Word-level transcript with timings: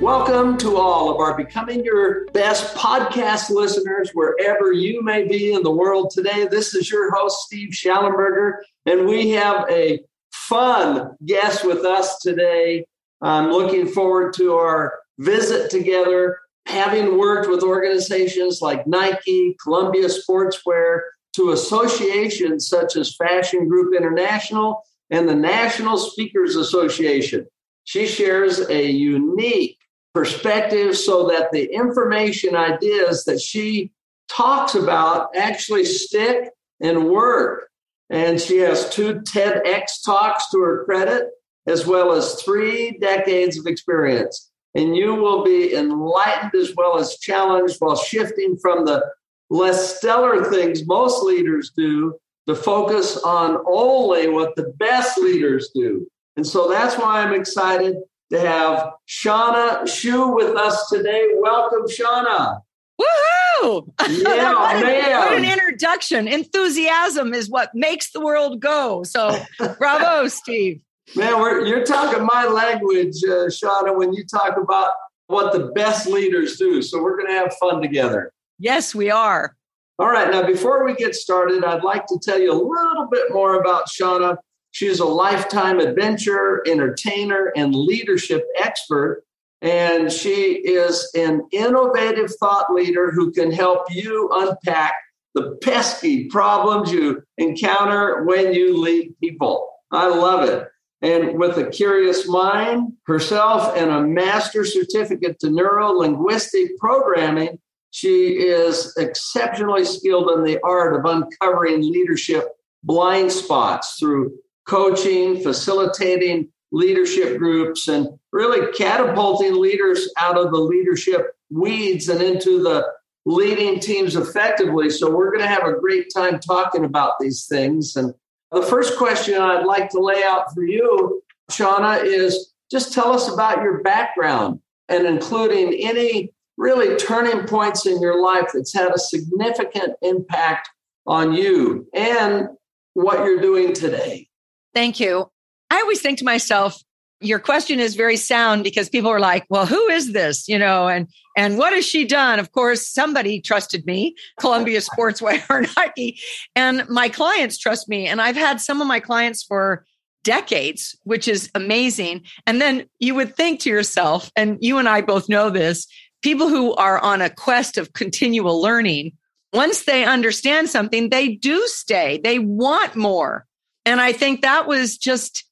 Welcome 0.00 0.56
to 0.58 0.78
all 0.78 1.10
of 1.10 1.18
our 1.18 1.36
Becoming 1.36 1.84
Your 1.84 2.24
Best 2.32 2.74
podcast 2.74 3.50
listeners, 3.50 4.12
wherever 4.14 4.72
you 4.72 5.02
may 5.02 5.28
be 5.28 5.52
in 5.52 5.62
the 5.62 5.70
world 5.70 6.10
today. 6.10 6.46
This 6.46 6.74
is 6.74 6.90
your 6.90 7.14
host, 7.14 7.40
Steve 7.42 7.74
Shallenberger, 7.74 8.52
and 8.86 9.06
we 9.06 9.28
have 9.32 9.66
a 9.70 10.00
fun 10.32 11.10
guest 11.26 11.66
with 11.66 11.84
us 11.84 12.18
today. 12.20 12.86
I'm 13.20 13.50
looking 13.50 13.86
forward 13.86 14.32
to 14.36 14.54
our 14.54 15.00
visit 15.18 15.70
together, 15.70 16.38
having 16.64 17.18
worked 17.18 17.50
with 17.50 17.62
organizations 17.62 18.62
like 18.62 18.86
Nike, 18.86 19.54
Columbia 19.62 20.08
Sportswear, 20.08 21.00
to 21.34 21.50
associations 21.50 22.68
such 22.68 22.96
as 22.96 23.16
Fashion 23.16 23.68
Group 23.68 23.94
International 23.94 24.82
and 25.10 25.28
the 25.28 25.36
National 25.36 25.98
Speakers 25.98 26.56
Association. 26.56 27.46
She 27.84 28.06
shares 28.06 28.60
a 28.70 28.90
unique 28.90 29.76
perspective 30.14 30.96
so 30.96 31.28
that 31.28 31.50
the 31.52 31.72
information 31.72 32.56
ideas 32.56 33.24
that 33.24 33.40
she 33.40 33.92
talks 34.28 34.74
about 34.74 35.34
actually 35.36 35.84
stick 35.84 36.50
and 36.80 37.08
work. 37.08 37.68
And 38.10 38.40
she 38.40 38.58
has 38.58 38.90
two 38.90 39.20
TEDx 39.20 40.04
talks 40.04 40.50
to 40.50 40.60
her 40.60 40.84
credit, 40.84 41.28
as 41.66 41.86
well 41.86 42.12
as 42.12 42.42
three 42.42 42.98
decades 42.98 43.58
of 43.58 43.66
experience. 43.66 44.50
And 44.74 44.96
you 44.96 45.14
will 45.14 45.44
be 45.44 45.74
enlightened 45.74 46.54
as 46.54 46.74
well 46.76 46.98
as 46.98 47.18
challenged 47.18 47.76
while 47.78 47.96
shifting 47.96 48.56
from 48.60 48.84
the 48.84 49.04
less 49.48 49.96
stellar 49.96 50.44
things 50.44 50.86
most 50.86 51.24
leaders 51.24 51.72
do 51.76 52.14
to 52.48 52.54
focus 52.54 53.16
on 53.18 53.62
only 53.66 54.28
what 54.28 54.54
the 54.56 54.72
best 54.78 55.18
leaders 55.18 55.70
do. 55.74 56.06
And 56.36 56.46
so 56.46 56.68
that's 56.68 56.96
why 56.96 57.20
I'm 57.20 57.34
excited 57.34 57.96
to 58.30 58.40
have 58.40 58.92
Shawna 59.08 59.82
Schuh 59.82 60.34
with 60.34 60.56
us 60.56 60.88
today. 60.88 61.28
Welcome, 61.38 61.86
Shawna. 61.86 62.60
Woohoo! 63.00 63.92
Yeah, 64.08 64.54
what, 64.54 64.76
an, 64.76 64.82
man. 64.82 65.18
what 65.18 65.32
an 65.32 65.44
introduction. 65.44 66.28
Enthusiasm 66.28 67.34
is 67.34 67.48
what 67.48 67.70
makes 67.74 68.12
the 68.12 68.20
world 68.20 68.60
go. 68.60 69.02
So, 69.02 69.38
bravo, 69.78 70.28
Steve. 70.28 70.80
Man, 71.16 71.66
you're 71.66 71.84
talking 71.84 72.24
my 72.24 72.46
language, 72.46 73.16
uh, 73.24 73.48
Shawna, 73.48 73.96
when 73.96 74.12
you 74.12 74.24
talk 74.24 74.56
about 74.56 74.92
what 75.26 75.52
the 75.52 75.72
best 75.74 76.06
leaders 76.06 76.56
do. 76.56 76.82
So, 76.82 77.02
we're 77.02 77.16
going 77.16 77.28
to 77.28 77.34
have 77.34 77.54
fun 77.58 77.82
together. 77.82 78.32
Yes, 78.58 78.94
we 78.94 79.10
are. 79.10 79.56
All 79.98 80.08
right. 80.08 80.30
Now, 80.30 80.46
before 80.46 80.84
we 80.84 80.94
get 80.94 81.14
started, 81.14 81.64
I'd 81.64 81.82
like 81.82 82.06
to 82.06 82.18
tell 82.22 82.38
you 82.38 82.52
a 82.52 82.54
little 82.54 83.08
bit 83.10 83.32
more 83.32 83.60
about 83.60 83.88
Shawna. 83.88 84.36
She 84.72 84.86
is 84.86 85.00
a 85.00 85.04
lifetime 85.04 85.80
adventurer, 85.80 86.62
entertainer, 86.66 87.52
and 87.56 87.74
leadership 87.74 88.46
expert. 88.58 89.24
And 89.62 90.10
she 90.10 90.54
is 90.54 91.10
an 91.14 91.42
innovative 91.52 92.32
thought 92.36 92.72
leader 92.72 93.10
who 93.10 93.30
can 93.30 93.50
help 93.50 93.86
you 93.90 94.30
unpack 94.32 94.94
the 95.34 95.58
pesky 95.62 96.28
problems 96.28 96.90
you 96.90 97.22
encounter 97.38 98.24
when 98.24 98.54
you 98.54 98.80
lead 98.80 99.14
people. 99.20 99.68
I 99.90 100.08
love 100.08 100.48
it. 100.48 100.66
And 101.02 101.38
with 101.38 101.56
a 101.56 101.70
curious 101.70 102.28
mind 102.28 102.92
herself 103.06 103.76
and 103.76 103.90
a 103.90 104.02
master's 104.02 104.72
certificate 104.74 105.38
to 105.40 105.50
neuro 105.50 105.92
linguistic 105.92 106.76
programming, 106.78 107.58
she 107.90 108.34
is 108.34 108.94
exceptionally 108.98 109.84
skilled 109.84 110.30
in 110.32 110.44
the 110.44 110.60
art 110.62 110.94
of 110.94 111.04
uncovering 111.04 111.82
leadership 111.82 112.48
blind 112.82 113.32
spots 113.32 113.96
through 113.98 114.32
coaching, 114.70 115.42
facilitating 115.42 116.48
leadership 116.70 117.38
groups, 117.38 117.88
and 117.88 118.08
really 118.32 118.72
catapulting 118.72 119.60
leaders 119.60 120.08
out 120.16 120.38
of 120.38 120.52
the 120.52 120.58
leadership 120.58 121.32
weeds 121.50 122.08
and 122.08 122.22
into 122.22 122.62
the 122.62 122.86
leading 123.26 123.80
teams 123.80 124.14
effectively. 124.14 124.88
So, 124.88 125.10
we're 125.10 125.32
going 125.32 125.42
to 125.42 125.48
have 125.48 125.66
a 125.66 125.78
great 125.80 126.06
time 126.14 126.38
talking 126.38 126.84
about 126.84 127.14
these 127.18 127.46
things. 127.46 127.96
And 127.96 128.14
the 128.52 128.62
first 128.62 128.96
question 128.96 129.42
I'd 129.42 129.66
like 129.66 129.90
to 129.90 129.98
lay 129.98 130.22
out 130.24 130.54
for 130.54 130.62
you, 130.62 131.20
Shawna, 131.50 132.04
is 132.04 132.52
just 132.70 132.92
tell 132.92 133.12
us 133.12 133.28
about 133.28 133.62
your 133.62 133.82
background 133.82 134.60
and 134.88 135.04
including 135.04 135.74
any 135.74 136.32
really 136.56 136.96
turning 136.96 137.44
points 137.48 137.86
in 137.86 138.00
your 138.00 138.22
life 138.22 138.50
that's 138.54 138.72
had 138.72 138.92
a 138.94 138.98
significant 138.98 139.94
impact 140.02 140.68
on 141.06 141.32
you 141.32 141.88
and 141.92 142.48
what 142.94 143.24
you're 143.24 143.40
doing 143.40 143.72
today. 143.72 144.29
Thank 144.74 145.00
you. 145.00 145.30
I 145.70 145.80
always 145.80 146.00
think 146.00 146.18
to 146.18 146.24
myself, 146.24 146.80
your 147.20 147.38
question 147.38 147.80
is 147.80 147.94
very 147.96 148.16
sound 148.16 148.64
because 148.64 148.88
people 148.88 149.10
are 149.10 149.20
like, 149.20 149.44
well, 149.50 149.66
who 149.66 149.88
is 149.88 150.12
this? 150.12 150.48
You 150.48 150.58
know, 150.58 150.88
and 150.88 151.06
and 151.36 151.58
what 151.58 151.72
has 151.72 151.86
she 151.86 152.06
done? 152.06 152.38
Of 152.38 152.52
course, 152.52 152.88
somebody 152.88 153.40
trusted 153.40 153.86
me, 153.86 154.14
Columbia 154.38 154.80
Sportswear 154.80 155.42
or 155.50 155.66
Nike, 155.76 156.18
and 156.56 156.88
my 156.88 157.08
clients 157.08 157.58
trust 157.58 157.88
me. 157.88 158.06
And 158.06 158.20
I've 158.20 158.36
had 158.36 158.60
some 158.60 158.80
of 158.80 158.86
my 158.86 159.00
clients 159.00 159.42
for 159.42 159.84
decades, 160.24 160.98
which 161.04 161.28
is 161.28 161.50
amazing. 161.54 162.22
And 162.46 162.60
then 162.60 162.86
you 162.98 163.14
would 163.14 163.36
think 163.36 163.60
to 163.60 163.70
yourself, 163.70 164.30
and 164.36 164.58
you 164.60 164.78
and 164.78 164.88
I 164.88 165.00
both 165.00 165.28
know 165.28 165.50
this, 165.50 165.86
people 166.22 166.48
who 166.48 166.74
are 166.74 166.98
on 166.98 167.22
a 167.22 167.30
quest 167.30 167.78
of 167.78 167.92
continual 167.92 168.60
learning, 168.60 169.12
once 169.52 169.84
they 169.84 170.04
understand 170.04 170.68
something, 170.68 171.08
they 171.08 171.28
do 171.28 171.66
stay. 171.66 172.20
They 172.22 172.38
want 172.38 172.96
more. 172.96 173.46
And 173.84 174.00
I 174.00 174.12
think 174.12 174.42
that 174.42 174.66
was 174.66 174.98
just, 174.98 175.44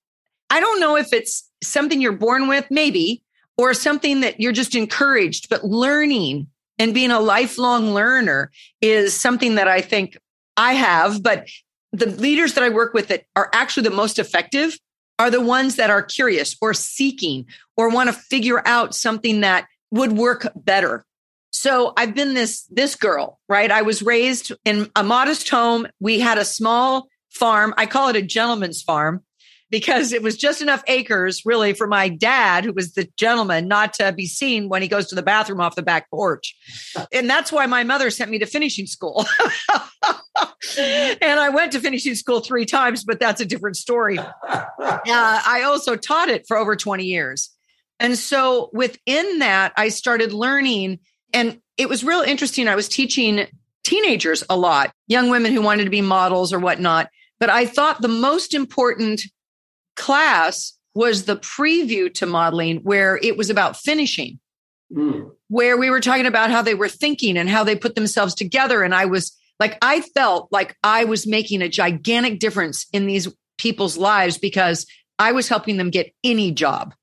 I 0.51 0.61
don't 0.61 0.81
know 0.81 0.97
if 0.97 1.13
it's 1.13 1.49
something 1.63 2.01
you're 2.01 2.13
born 2.13 2.49
with, 2.49 2.67
maybe, 2.71 3.23
or 3.57 3.75
something 3.75 4.21
that 4.21 4.41
you're 4.41 4.53
just 4.53 4.75
encouraged, 4.75 5.49
but 5.49 5.65
learning 5.65 6.47
and 6.79 6.95
being 6.95 7.11
a 7.11 7.21
lifelong 7.21 7.93
learner 7.93 8.51
is 8.81 9.19
something 9.19 9.57
that 9.57 9.69
I 9.69 9.81
think 9.81 10.17
I 10.57 10.75
have. 10.75 11.23
But 11.23 11.49
the 11.93 12.07
leaders 12.07 12.55
that 12.55 12.65
I 12.65 12.69
work 12.69 12.95
with 12.95 13.09
that 13.09 13.25
are 13.35 13.51
actually 13.53 13.85
the 13.85 13.91
most 13.91 14.19
effective 14.19 14.79
are 15.19 15.31
the 15.31 15.41
ones 15.41 15.77
that 15.77 15.91
are 15.91 16.03
curious 16.03 16.57
or 16.61 16.73
seeking 16.73 17.47
or 17.77 17.91
want 17.91 18.09
to 18.09 18.13
figure 18.13 18.67
out 18.67 18.95
something 18.95 19.41
that 19.41 19.67
would 19.91 20.13
work 20.13 20.47
better. 20.55 21.05
So 21.51 21.93
I've 21.97 22.15
been 22.15 22.35
this 22.35 22.65
this 22.71 22.95
girl, 22.95 23.41
right? 23.49 23.71
I 23.71 23.83
was 23.83 24.03
raised 24.03 24.53
in 24.65 24.91
a 24.95 25.03
modest 25.03 25.49
home. 25.49 25.89
We 25.99 26.21
had 26.21 26.39
a 26.39 26.45
small 26.45 27.09
farm. 27.39 27.75
I 27.77 27.87
call 27.87 28.09
it 28.09 28.17
a 28.17 28.23
gentleman's 28.23 28.83
farm 28.83 29.23
because 29.71 30.13
it 30.13 30.23
was 30.23 30.37
just 30.37 30.63
enough 30.63 30.83
acres 30.87 31.43
really 31.45 31.73
for 31.75 31.87
my 31.87 32.09
dad, 32.09 32.65
who 32.65 32.73
was 32.73 32.95
the 32.95 33.09
gentleman, 33.17 33.69
not 33.69 33.93
to 33.95 34.13
be 34.13 34.27
seen 34.27 34.69
when 34.69 34.83
he 34.83 34.89
goes 34.89 35.09
to 35.09 35.15
the 35.15 35.23
bathroom 35.23 35.61
off 35.61 35.75
the 35.75 35.83
back 35.83 36.11
porch. 36.11 36.57
And 37.13 37.29
that's 37.29 37.53
why 37.53 37.67
my 37.67 37.85
mother 37.85 38.11
sent 38.11 38.31
me 38.31 38.39
to 38.39 38.47
finishing 38.47 38.87
school. 38.87 39.25
and 40.79 41.41
I 41.41 41.49
went 41.49 41.73
to 41.73 41.81
finishing 41.81 42.15
school 42.15 42.41
three 42.41 42.65
times, 42.65 43.05
but 43.05 43.21
that's 43.21 43.41
a 43.41 43.45
different 43.45 43.77
story. 43.77 44.19
Uh, 45.11 45.41
I 45.47 45.63
also 45.63 45.97
taught 45.97 46.29
it 46.29 46.45
for 46.47 46.57
over 46.57 46.77
20 46.77 47.05
years. 47.05 47.51
And 47.99 48.19
so 48.19 48.69
within 48.73 49.39
that, 49.39 49.73
I 49.77 49.89
started 49.89 50.33
learning, 50.33 50.99
and 51.33 51.61
it 51.77 51.89
was 51.89 52.05
real 52.05 52.21
interesting. 52.21 52.69
I 52.69 52.75
was 52.75 52.89
teaching 52.89 53.47
teenagers 53.85 54.45
a 54.51 54.57
lot, 54.57 54.93
young 55.07 55.31
women 55.31 55.53
who 55.53 55.63
wanted 55.63 55.85
to 55.85 55.91
be 55.91 56.03
models 56.03 56.53
or 56.53 56.59
whatnot. 56.59 57.09
But 57.41 57.51
I 57.51 57.67
thought 57.67 58.01
the 58.01 58.09
most 58.09 58.55
important 58.55 59.23
class 59.97 60.75
was 60.95 61.25
the 61.25 61.37
preview 61.37 62.13
to 62.15 62.27
modeling 62.27 62.79
where 62.79 63.19
it 63.23 63.37
was 63.37 63.51
about 63.51 63.77
finishing, 63.77 64.41
mm. 64.93 65.31
where 65.49 65.77
we 65.77 65.91
were 65.91 66.01
talking 66.01 66.27
about 66.27 66.51
how 66.51 66.63
they 66.63 66.75
were 66.75 66.89
thinking 66.89 67.37
and 67.37 67.49
how 67.49 67.63
they 67.63 67.77
put 67.77 67.95
themselves 67.95 68.35
together. 68.35 68.83
And 68.83 68.95
I 68.95 69.05
was 69.05 69.37
like, 69.61 69.79
I 69.83 70.01
felt 70.01 70.49
like 70.51 70.77
I 70.83 71.05
was 71.05 71.27
making 71.27 71.63
a 71.63 71.69
gigantic 71.69 72.41
difference 72.41 72.87
in 72.93 73.07
these 73.07 73.29
people's 73.59 73.97
lives 73.97 74.39
because 74.39 74.87
I 75.19 75.33
was 75.33 75.49
helping 75.49 75.77
them 75.77 75.91
get 75.91 76.13
any 76.25 76.53
job. 76.53 76.95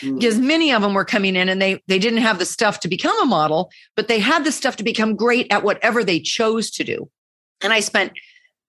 Mm. 0.00 0.18
Because 0.18 0.38
many 0.38 0.72
of 0.72 0.82
them 0.82 0.94
were 0.94 1.04
coming 1.04 1.36
in 1.36 1.48
and 1.48 1.60
they 1.60 1.82
they 1.86 1.98
didn't 1.98 2.22
have 2.22 2.38
the 2.38 2.46
stuff 2.46 2.80
to 2.80 2.88
become 2.88 3.20
a 3.22 3.26
model, 3.26 3.70
but 3.94 4.08
they 4.08 4.18
had 4.18 4.44
the 4.44 4.52
stuff 4.52 4.76
to 4.76 4.84
become 4.84 5.14
great 5.14 5.46
at 5.52 5.62
whatever 5.62 6.02
they 6.02 6.18
chose 6.20 6.70
to 6.72 6.84
do. 6.84 7.08
And 7.62 7.72
I 7.72 7.80
spent 7.80 8.12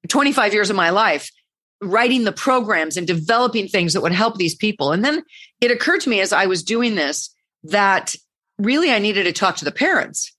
25 0.07 0.53
years 0.53 0.69
of 0.69 0.75
my 0.75 0.89
life 0.89 1.29
writing 1.81 2.23
the 2.23 2.31
programs 2.31 2.97
and 2.97 3.05
developing 3.05 3.67
things 3.67 3.93
that 3.93 4.01
would 4.01 4.11
help 4.11 4.37
these 4.37 4.55
people. 4.55 4.91
And 4.91 5.03
then 5.03 5.23
it 5.61 5.71
occurred 5.71 6.01
to 6.01 6.09
me 6.09 6.21
as 6.21 6.33
I 6.33 6.45
was 6.45 6.63
doing 6.63 6.95
this 6.95 7.33
that 7.63 8.15
really 8.57 8.91
I 8.91 8.99
needed 8.99 9.23
to 9.25 9.33
talk 9.33 9.57
to 9.57 9.65
the 9.65 9.71
parents. 9.71 10.33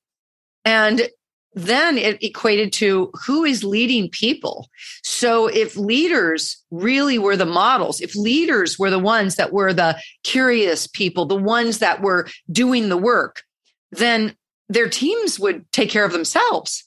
And 0.65 1.09
then 1.55 1.97
it 1.97 2.23
equated 2.23 2.73
to 2.75 3.11
who 3.25 3.45
is 3.45 3.65
leading 3.65 4.11
people. 4.11 4.69
So 5.03 5.47
if 5.47 5.77
leaders 5.77 6.63
really 6.71 7.19
were 7.19 7.37
the 7.37 7.47
models, 7.47 8.01
if 8.01 8.15
leaders 8.15 8.79
were 8.79 8.91
the 8.91 8.99
ones 8.99 9.37
that 9.37 9.53
were 9.53 9.73
the 9.73 9.99
curious 10.23 10.87
people, 10.87 11.25
the 11.25 11.35
ones 11.35 11.79
that 11.79 12.03
were 12.03 12.29
doing 12.53 12.91
the 12.91 12.99
work, 12.99 13.43
then 13.91 14.37
their 14.69 14.89
teams 14.89 15.41
would 15.41 15.71
take 15.73 15.89
care 15.89 16.05
of 16.05 16.13
themselves. 16.13 16.86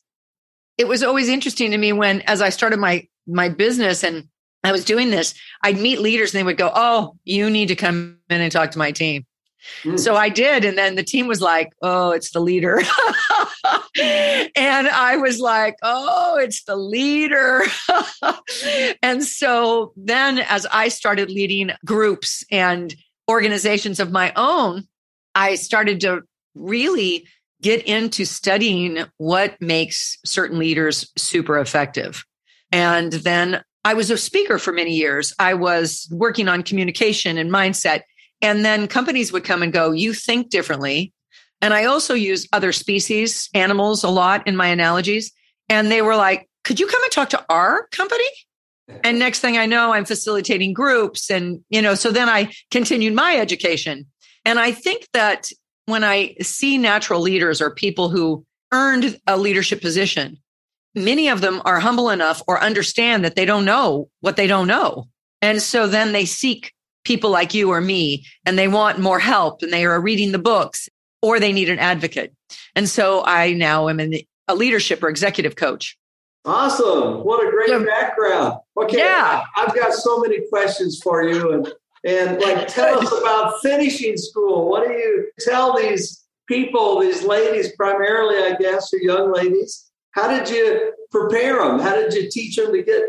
It 0.80 0.88
was 0.88 1.04
always 1.04 1.28
interesting 1.28 1.72
to 1.72 1.78
me 1.78 1.92
when, 1.92 2.22
as 2.22 2.42
I 2.42 2.50
started 2.50 2.80
my, 2.80 3.06
my 3.28 3.50
business 3.50 4.04
and 4.04 4.30
I 4.64 4.72
was 4.72 4.86
doing 4.86 5.12
this, 5.12 5.34
I'd 5.62 5.78
meet 5.78 6.00
leaders 6.00 6.34
and 6.34 6.40
they 6.40 6.44
would 6.44 6.58
go, 6.58 6.72
Oh, 6.74 7.18
you 7.26 7.50
need 7.50 7.68
to 7.68 7.76
come 7.76 8.18
in 8.30 8.42
and 8.42 8.52
talk 8.52 8.72
to 8.72 8.80
my 8.80 8.92
team. 8.92 9.26
Mm. 9.84 10.00
So 10.00 10.16
I 10.16 10.30
did. 10.30 10.64
And 10.66 10.78
then 10.78 10.96
the 10.96 11.04
team 11.04 11.28
was 11.28 11.42
like, 11.42 11.74
oh, 11.82 12.12
it's 12.12 12.32
the 12.32 12.40
leader. 12.40 12.78
and 14.02 14.88
I 14.88 15.18
was 15.18 15.40
like, 15.40 15.76
oh, 15.84 16.38
it's 16.38 16.64
the 16.64 16.76
leader. 16.76 17.64
and 19.04 19.24
so 19.24 19.92
then 19.98 20.40
as 20.40 20.66
I 20.72 20.88
started 20.88 21.30
leading 21.30 21.72
groups 21.86 22.44
and 22.52 22.96
organizations 23.30 24.00
of 24.00 24.12
my 24.12 24.32
own, 24.36 24.88
I 25.36 25.56
started 25.56 26.02
to 26.02 26.22
really 26.56 27.28
get 27.62 27.84
into 27.86 28.26
studying 28.26 29.06
what 29.18 29.62
makes 29.62 30.18
certain 30.26 30.60
leaders 30.60 31.10
super 31.18 31.60
effective. 31.60 32.24
And 32.72 33.12
then 33.12 33.64
I 33.84 33.94
was 33.94 34.12
a 34.12 34.18
speaker 34.18 34.60
for 34.60 34.72
many 34.72 34.94
years. 34.94 35.34
I 35.40 35.54
was 35.54 36.08
working 36.12 36.48
on 36.48 36.64
communication 36.64 37.38
and 37.38 37.52
mindset. 37.52 38.02
And 38.42 38.64
then 38.64 38.88
companies 38.88 39.32
would 39.32 39.44
come 39.44 39.64
and 39.64 39.74
go, 39.74 39.92
you 39.92 40.14
think 40.14 40.50
differently. 40.50 41.14
And 41.62 41.74
I 41.74 41.86
also 41.86 42.14
use 42.14 42.48
other 42.54 42.72
species, 42.72 43.50
animals 43.54 44.04
a 44.04 44.10
lot 44.10 44.48
in 44.48 44.56
my 44.56 44.68
analogies. 44.68 45.32
And 45.68 45.92
they 45.92 46.02
were 46.02 46.16
like, 46.16 46.48
could 46.64 46.80
you 46.80 46.88
come 46.88 47.04
and 47.04 47.12
talk 47.12 47.30
to 47.30 47.46
our 47.50 47.88
company? 47.88 48.30
And 49.04 49.20
next 49.20 49.40
thing 49.40 49.58
I 49.58 49.66
know, 49.66 49.94
I'm 49.94 50.06
facilitating 50.06 50.74
groups. 50.74 51.30
And, 51.30 51.62
you 51.70 51.82
know, 51.82 51.96
so 51.96 52.12
then 52.12 52.30
I 52.30 52.52
continued 52.72 53.14
my 53.14 53.38
education. 53.38 54.08
And 54.46 54.60
I 54.60 54.72
think 54.72 55.08
that 55.14 55.50
when 55.90 56.04
I 56.04 56.36
see 56.42 56.78
natural 56.78 57.22
leaders 57.22 57.62
or 57.62 57.72
people 57.72 58.10
who 58.10 58.46
earned 58.72 59.20
a 59.28 59.38
leadership 59.38 59.82
position, 59.82 60.38
many 60.96 61.30
of 61.30 61.42
them 61.42 61.62
are 61.66 61.80
humble 61.80 62.10
enough 62.10 62.42
or 62.48 62.62
understand 62.62 63.26
that 63.26 63.36
they 63.36 63.46
don't 63.46 63.66
know 63.66 64.10
what 64.22 64.36
they 64.36 64.48
don't 64.48 64.68
know. 64.68 65.08
And 65.42 65.62
so 65.62 65.88
then 65.88 66.12
they 66.12 66.26
seek 66.26 66.74
people 67.06 67.30
like 67.30 67.54
you 67.54 67.72
or 67.72 67.82
me 67.82 68.26
and 68.46 68.58
they 68.58 68.68
want 68.68 69.00
more 69.00 69.20
help 69.20 69.62
and 69.62 69.72
they 69.72 69.86
are 69.86 70.02
reading 70.02 70.32
the 70.32 70.40
books 70.40 70.90
or 71.22 71.40
they 71.40 71.54
need 71.54 71.70
an 71.70 71.80
advocate. 71.80 72.34
And 72.76 72.88
so 72.88 73.24
I 73.26 73.54
now 73.54 73.90
am 73.90 74.00
in 74.00 74.20
a 74.48 74.56
leadership 74.56 75.04
or 75.04 75.10
executive 75.10 75.56
coach. 75.56 75.98
Awesome. 76.46 77.24
What 77.24 77.46
a 77.46 77.52
great 77.52 77.86
background. 77.86 78.60
Okay. 78.82 78.98
Yeah. 78.98 79.44
I've 79.58 79.76
got 79.76 79.94
so 79.94 80.20
many 80.20 80.40
questions 80.50 81.00
for 81.02 81.24
you 81.24 81.52
and 81.52 81.72
and 82.06 82.40
like 82.40 82.68
tell 82.74 83.00
us 83.00 83.12
about 83.12 83.56
finishing 83.62 84.18
school. 84.18 84.70
What 84.70 84.88
do 84.88 84.94
you 84.94 85.32
tell 85.40 85.78
these 85.78 86.24
people, 86.48 87.00
these 87.00 87.24
ladies 87.24 87.76
primarily, 87.76 88.38
I 88.38 88.56
guess, 88.56 88.94
or 88.94 89.00
young 89.00 89.32
ladies? 89.34 89.90
How 90.12 90.28
did 90.28 90.50
you 90.50 90.94
prepare 91.12 91.64
them? 91.64 91.80
How 91.80 91.96
did 91.96 92.14
you 92.14 92.30
teach 92.30 92.56
them 92.56 92.74
to 92.74 92.82
get 92.82 93.04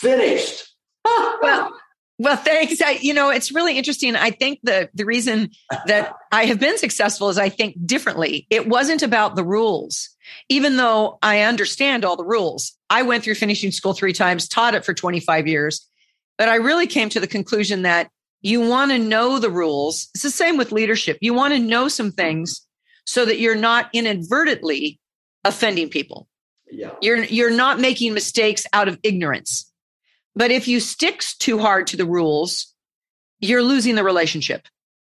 finished? 0.00 0.64
well, 1.04 1.72
well, 2.20 2.36
thanks. 2.36 2.82
I, 2.82 2.98
you 3.00 3.14
know, 3.14 3.30
it's 3.30 3.52
really 3.52 3.78
interesting. 3.78 4.16
I 4.16 4.30
think 4.30 4.58
the 4.64 4.90
the 4.92 5.04
reason 5.04 5.50
that 5.86 6.14
I 6.32 6.46
have 6.46 6.58
been 6.58 6.76
successful 6.76 7.28
is 7.28 7.38
I 7.38 7.48
think 7.48 7.76
differently. 7.86 8.46
It 8.50 8.66
wasn't 8.66 9.04
about 9.04 9.36
the 9.36 9.44
rules, 9.44 10.08
even 10.48 10.76
though 10.76 11.18
I 11.22 11.42
understand 11.42 12.04
all 12.04 12.16
the 12.16 12.24
rules. 12.24 12.76
I 12.90 13.02
went 13.02 13.22
through 13.22 13.36
finishing 13.36 13.70
school 13.70 13.92
three 13.92 14.12
times, 14.12 14.48
taught 14.48 14.74
it 14.74 14.84
for 14.84 14.94
25 14.94 15.46
years, 15.46 15.86
but 16.36 16.48
I 16.48 16.56
really 16.56 16.88
came 16.88 17.08
to 17.10 17.20
the 17.20 17.28
conclusion 17.28 17.82
that 17.82 18.10
you 18.40 18.60
want 18.60 18.90
to 18.92 18.98
know 18.98 19.38
the 19.38 19.50
rules. 19.50 20.08
It's 20.14 20.22
the 20.22 20.30
same 20.30 20.56
with 20.56 20.72
leadership. 20.72 21.18
You 21.20 21.34
want 21.34 21.54
to 21.54 21.58
know 21.58 21.88
some 21.88 22.12
things 22.12 22.66
so 23.04 23.24
that 23.24 23.38
you're 23.38 23.56
not 23.56 23.90
inadvertently 23.92 25.00
offending 25.44 25.88
people. 25.88 26.28
Yeah. 26.70 26.90
You're 27.00 27.24
you're 27.24 27.50
not 27.50 27.80
making 27.80 28.14
mistakes 28.14 28.66
out 28.72 28.88
of 28.88 28.98
ignorance. 29.02 29.72
But 30.34 30.50
if 30.50 30.68
you 30.68 30.78
stick 30.78 31.24
too 31.38 31.58
hard 31.58 31.88
to 31.88 31.96
the 31.96 32.04
rules, 32.04 32.72
you're 33.40 33.62
losing 33.62 33.94
the 33.94 34.04
relationship. 34.04 34.68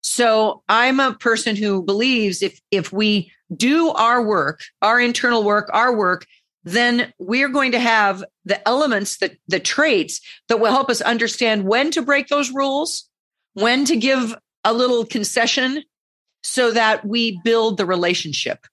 So 0.01 0.63
I'm 0.67 0.99
a 0.99 1.13
person 1.13 1.55
who 1.55 1.83
believes 1.83 2.41
if, 2.41 2.59
if 2.71 2.91
we 2.91 3.31
do 3.55 3.89
our 3.89 4.23
work, 4.23 4.61
our 4.81 4.99
internal 4.99 5.43
work, 5.43 5.69
our 5.73 5.95
work, 5.95 6.25
then 6.63 7.13
we're 7.19 7.49
going 7.49 7.73
to 7.73 7.79
have 7.79 8.23
the 8.45 8.67
elements, 8.67 9.17
the, 9.17 9.35
the 9.47 9.59
traits 9.59 10.21
that 10.47 10.59
will 10.59 10.71
help 10.71 10.89
us 10.89 11.01
understand 11.01 11.65
when 11.65 11.91
to 11.91 12.01
break 12.01 12.27
those 12.27 12.51
rules, 12.51 13.09
when 13.53 13.85
to 13.85 13.95
give 13.95 14.35
a 14.63 14.73
little 14.73 15.05
concession 15.05 15.83
so 16.43 16.71
that 16.71 17.05
we 17.05 17.39
build 17.43 17.77
the 17.77 17.85
relationship. 17.85 18.65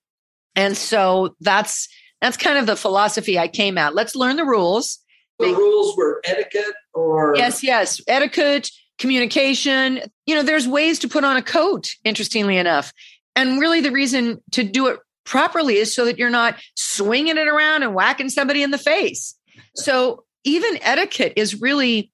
And 0.56 0.76
so 0.76 1.36
that's, 1.40 1.88
that's 2.20 2.36
kind 2.36 2.58
of 2.58 2.66
the 2.66 2.76
philosophy 2.76 3.38
I 3.38 3.48
came 3.48 3.78
at. 3.78 3.94
Let's 3.94 4.16
learn 4.16 4.36
the 4.36 4.44
rules. 4.44 4.98
The 5.38 5.46
rules 5.46 5.96
were 5.96 6.20
etiquette 6.24 6.74
or? 6.94 7.34
Yes 7.36 7.62
yes. 7.62 8.00
Etiquette 8.08 8.70
communication. 8.98 10.00
You 10.26 10.34
know 10.34 10.42
there's 10.42 10.66
ways 10.66 10.98
to 11.00 11.08
put 11.08 11.24
on 11.24 11.36
a 11.36 11.42
coat 11.42 11.94
interestingly 12.04 12.56
enough. 12.56 12.92
And 13.36 13.60
really 13.60 13.80
the 13.80 13.92
reason 13.92 14.42
to 14.52 14.64
do 14.64 14.88
it 14.88 14.98
properly 15.24 15.76
is 15.76 15.94
so 15.94 16.04
that 16.06 16.18
you're 16.18 16.30
not 16.30 16.56
swinging 16.74 17.36
it 17.36 17.46
around 17.46 17.84
and 17.84 17.94
whacking 17.94 18.30
somebody 18.30 18.62
in 18.62 18.72
the 18.72 18.78
face. 18.78 19.36
So 19.76 20.24
even 20.42 20.82
etiquette 20.82 21.34
is 21.36 21.60
really 21.60 22.10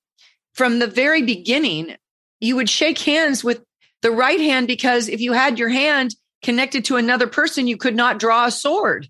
from 0.52 0.78
the 0.78 0.86
very 0.86 1.22
beginning 1.22 1.96
you 2.44 2.56
would 2.56 2.70
shake 2.70 2.98
hands 2.98 3.42
with 3.42 3.62
the 4.02 4.10
right 4.10 4.40
hand 4.40 4.66
because 4.66 5.08
if 5.08 5.20
you 5.20 5.32
had 5.32 5.58
your 5.58 5.68
hand 5.68 6.14
connected 6.42 6.84
to 6.84 6.96
another 6.96 7.26
person 7.26 7.66
you 7.66 7.76
could 7.76 7.96
not 7.96 8.18
draw 8.18 8.46
a 8.46 8.50
sword 8.50 9.08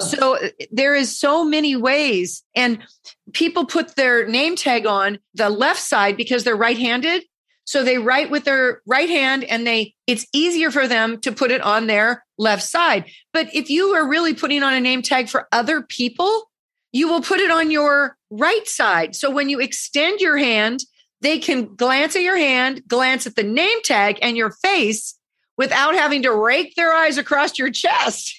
so 0.00 0.36
uh, 0.36 0.48
there 0.70 0.94
is 0.94 1.18
so 1.18 1.44
many 1.44 1.76
ways 1.76 2.42
and 2.54 2.78
people 3.32 3.64
put 3.64 3.94
their 3.94 4.26
name 4.26 4.56
tag 4.56 4.86
on 4.86 5.18
the 5.34 5.48
left 5.48 5.80
side 5.80 6.16
because 6.16 6.44
they're 6.44 6.56
right-handed. 6.56 7.22
So 7.64 7.82
they 7.82 7.98
write 7.98 8.30
with 8.30 8.44
their 8.44 8.82
right 8.86 9.08
hand 9.08 9.44
and 9.44 9.66
they 9.66 9.94
it's 10.06 10.26
easier 10.32 10.70
for 10.70 10.86
them 10.86 11.20
to 11.22 11.32
put 11.32 11.50
it 11.50 11.60
on 11.60 11.86
their 11.86 12.24
left 12.38 12.62
side. 12.62 13.06
But 13.32 13.54
if 13.54 13.70
you 13.70 13.94
are 13.94 14.08
really 14.08 14.34
putting 14.34 14.62
on 14.62 14.74
a 14.74 14.80
name 14.80 15.02
tag 15.02 15.28
for 15.28 15.48
other 15.52 15.82
people, 15.82 16.50
you 16.92 17.08
will 17.08 17.22
put 17.22 17.40
it 17.40 17.50
on 17.50 17.70
your 17.70 18.16
right 18.30 18.66
side. 18.66 19.16
So 19.16 19.30
when 19.30 19.48
you 19.48 19.60
extend 19.60 20.20
your 20.20 20.36
hand, 20.36 20.80
they 21.20 21.38
can 21.38 21.74
glance 21.74 22.14
at 22.16 22.22
your 22.22 22.36
hand, 22.36 22.82
glance 22.86 23.26
at 23.26 23.36
the 23.36 23.42
name 23.42 23.82
tag 23.82 24.18
and 24.22 24.36
your 24.36 24.50
face 24.50 25.18
without 25.56 25.94
having 25.94 26.22
to 26.22 26.34
rake 26.34 26.74
their 26.74 26.92
eyes 26.92 27.18
across 27.18 27.58
your 27.58 27.70
chest. 27.70 28.38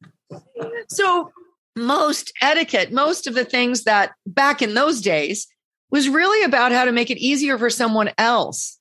so 0.88 1.30
most 1.76 2.32
etiquette, 2.42 2.92
most 2.92 3.26
of 3.26 3.34
the 3.34 3.44
things 3.44 3.84
that 3.84 4.12
back 4.26 4.60
in 4.60 4.74
those 4.74 5.00
days 5.00 5.46
was 5.90 6.08
really 6.08 6.44
about 6.44 6.72
how 6.72 6.84
to 6.84 6.92
make 6.92 7.10
it 7.10 7.18
easier 7.18 7.56
for 7.56 7.70
someone 7.70 8.10
else. 8.18 8.78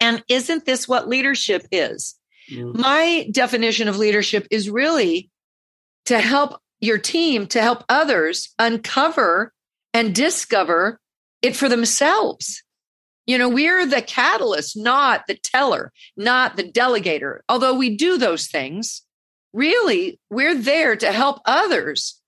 And 0.00 0.24
isn't 0.28 0.64
this 0.64 0.88
what 0.88 1.08
leadership 1.08 1.66
is? 1.70 2.16
Mm-hmm. 2.50 2.80
My 2.80 3.28
definition 3.30 3.88
of 3.88 3.98
leadership 3.98 4.46
is 4.50 4.70
really 4.70 5.30
to 6.06 6.18
help 6.20 6.60
your 6.80 6.98
team, 6.98 7.46
to 7.48 7.60
help 7.60 7.84
others 7.88 8.54
uncover 8.58 9.52
and 9.92 10.14
discover 10.14 11.00
it 11.42 11.56
for 11.56 11.68
themselves. 11.68 12.62
You 13.26 13.36
know, 13.36 13.48
we're 13.48 13.84
the 13.84 14.00
catalyst, 14.00 14.76
not 14.76 15.26
the 15.26 15.34
teller, 15.36 15.92
not 16.16 16.56
the 16.56 16.64
delegator. 16.64 17.40
Although 17.48 17.74
we 17.74 17.94
do 17.96 18.16
those 18.16 18.46
things, 18.46 19.02
really, 19.52 20.18
we're 20.30 20.54
there 20.54 20.96
to 20.96 21.12
help 21.12 21.40
others 21.44 22.20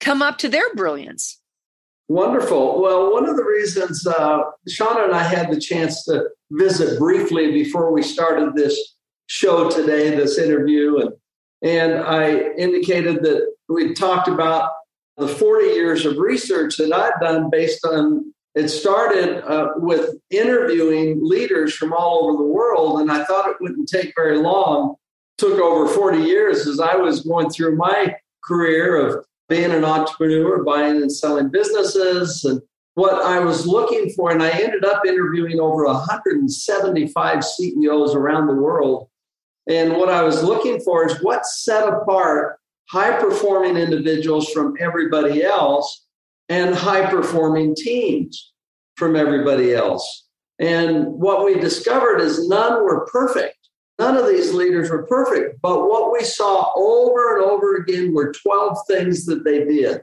come 0.00 0.22
up 0.22 0.38
to 0.38 0.48
their 0.48 0.74
brilliance. 0.74 1.38
Wonderful. 2.08 2.80
Well, 2.80 3.12
one 3.12 3.28
of 3.28 3.36
the 3.36 3.44
reasons 3.44 4.04
uh, 4.06 4.40
Shawna 4.68 5.04
and 5.04 5.14
I 5.14 5.22
had 5.22 5.52
the 5.52 5.60
chance 5.60 6.04
to 6.04 6.28
visit 6.50 6.98
briefly 6.98 7.52
before 7.52 7.92
we 7.92 8.02
started 8.02 8.54
this 8.56 8.96
show 9.26 9.70
today, 9.70 10.16
this 10.16 10.38
interview, 10.38 10.96
and 10.96 11.12
and 11.62 12.00
I 12.00 12.52
indicated 12.56 13.22
that 13.22 13.46
we 13.68 13.92
talked 13.92 14.28
about 14.28 14.70
the 15.18 15.28
40 15.28 15.66
years 15.66 16.06
of 16.06 16.16
research 16.16 16.78
that 16.78 16.92
I've 16.92 17.20
done 17.20 17.50
based 17.50 17.84
on 17.84 18.32
it 18.54 18.68
started 18.68 19.44
uh, 19.48 19.72
with 19.76 20.16
interviewing 20.30 21.20
leaders 21.22 21.74
from 21.74 21.92
all 21.92 22.24
over 22.24 22.36
the 22.38 22.48
world, 22.48 23.00
and 23.00 23.10
I 23.10 23.24
thought 23.24 23.48
it 23.48 23.56
wouldn't 23.60 23.88
take 23.88 24.12
very 24.16 24.38
long. 24.38 24.96
Took 25.38 25.60
over 25.60 25.88
40 25.88 26.18
years 26.18 26.66
as 26.66 26.80
I 26.80 26.96
was 26.96 27.20
going 27.22 27.50
through 27.50 27.76
my 27.76 28.16
career 28.44 28.96
of 28.96 29.24
being 29.48 29.70
an 29.70 29.84
entrepreneur, 29.84 30.62
buying 30.64 30.96
and 30.96 31.12
selling 31.12 31.48
businesses, 31.48 32.44
and 32.44 32.60
what 32.94 33.22
I 33.22 33.38
was 33.38 33.66
looking 33.66 34.10
for. 34.10 34.32
And 34.32 34.42
I 34.42 34.50
ended 34.50 34.84
up 34.84 35.06
interviewing 35.06 35.60
over 35.60 35.84
175 35.86 37.44
CEOs 37.44 38.14
around 38.14 38.48
the 38.48 38.54
world. 38.54 39.08
And 39.68 39.92
what 39.92 40.08
I 40.08 40.22
was 40.22 40.42
looking 40.42 40.80
for 40.80 41.06
is 41.06 41.22
what 41.22 41.46
set 41.46 41.88
apart 41.88 42.56
high 42.90 43.20
performing 43.20 43.76
individuals 43.76 44.50
from 44.50 44.74
everybody 44.80 45.44
else 45.44 46.06
and 46.50 46.74
high 46.74 47.08
performing 47.08 47.74
teams 47.74 48.52
from 48.96 49.16
everybody 49.16 49.72
else. 49.72 50.26
And 50.58 51.06
what 51.06 51.46
we 51.46 51.54
discovered 51.54 52.20
is 52.20 52.48
none 52.48 52.84
were 52.84 53.06
perfect. 53.06 53.56
None 53.98 54.16
of 54.16 54.26
these 54.26 54.52
leaders 54.52 54.90
were 54.90 55.06
perfect. 55.06 55.60
But 55.62 55.88
what 55.88 56.12
we 56.12 56.24
saw 56.24 56.72
over 56.76 57.36
and 57.36 57.46
over 57.46 57.76
again 57.76 58.12
were 58.12 58.32
12 58.32 58.78
things 58.88 59.24
that 59.26 59.44
they 59.44 59.64
did. 59.64 60.02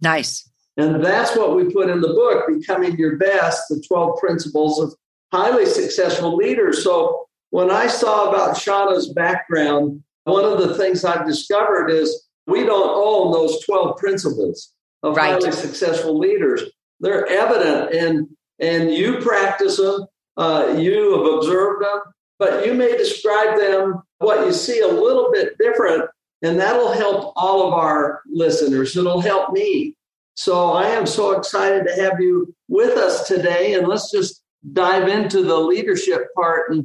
Nice. 0.00 0.48
And 0.76 1.04
that's 1.04 1.36
what 1.36 1.54
we 1.54 1.70
put 1.70 1.90
in 1.90 2.00
the 2.00 2.08
book, 2.08 2.48
Becoming 2.48 2.96
Your 2.96 3.16
Best 3.16 3.68
the 3.68 3.84
12 3.86 4.18
Principles 4.18 4.80
of 4.80 4.94
Highly 5.30 5.66
Successful 5.66 6.34
Leaders. 6.34 6.82
So 6.82 7.26
when 7.50 7.70
I 7.70 7.86
saw 7.86 8.30
about 8.30 8.56
Shawna's 8.56 9.12
background, 9.12 10.02
one 10.24 10.44
of 10.44 10.58
the 10.58 10.74
things 10.78 11.04
I've 11.04 11.26
discovered 11.26 11.90
is 11.90 12.28
we 12.46 12.64
don't 12.64 12.90
own 12.90 13.32
those 13.32 13.62
12 13.66 13.98
principles 13.98 14.72
of 15.02 15.16
right. 15.16 15.32
highly 15.32 15.52
successful 15.52 16.18
leaders. 16.18 16.62
They're 17.00 17.26
evident 17.26 17.94
and 17.94 18.28
and 18.58 18.92
you 18.92 19.18
practice 19.18 19.76
them, 19.76 20.06
uh, 20.36 20.76
you 20.78 21.16
have 21.16 21.34
observed 21.34 21.84
them, 21.84 22.00
but 22.38 22.64
you 22.64 22.74
may 22.74 22.96
describe 22.96 23.58
them 23.58 24.02
what 24.18 24.46
you 24.46 24.52
see 24.52 24.80
a 24.80 24.86
little 24.86 25.30
bit 25.32 25.58
different, 25.58 26.08
and 26.42 26.60
that'll 26.60 26.92
help 26.92 27.32
all 27.34 27.66
of 27.66 27.74
our 27.74 28.22
listeners. 28.30 28.96
It'll 28.96 29.20
help 29.20 29.52
me. 29.52 29.96
So 30.34 30.72
I 30.72 30.88
am 30.88 31.06
so 31.06 31.36
excited 31.36 31.86
to 31.86 32.02
have 32.02 32.20
you 32.20 32.54
with 32.68 32.96
us 32.96 33.26
today, 33.26 33.74
and 33.74 33.88
let's 33.88 34.10
just 34.10 34.42
dive 34.72 35.08
into 35.08 35.42
the 35.42 35.58
leadership 35.58 36.28
part. 36.34 36.70
And 36.70 36.84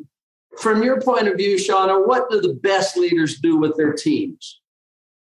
from 0.57 0.83
your 0.83 0.99
point 0.99 1.27
of 1.27 1.37
view, 1.37 1.57
Shawna, 1.57 2.07
what 2.07 2.29
do 2.29 2.41
the 2.41 2.55
best 2.55 2.97
leaders 2.97 3.39
do 3.39 3.57
with 3.57 3.77
their 3.77 3.93
teams? 3.93 4.59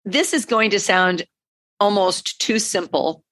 This 0.03 0.33
is 0.33 0.45
going 0.45 0.71
to 0.71 0.79
sound 0.79 1.25
almost 1.81 2.39
too 2.39 2.59
simple. 2.59 3.23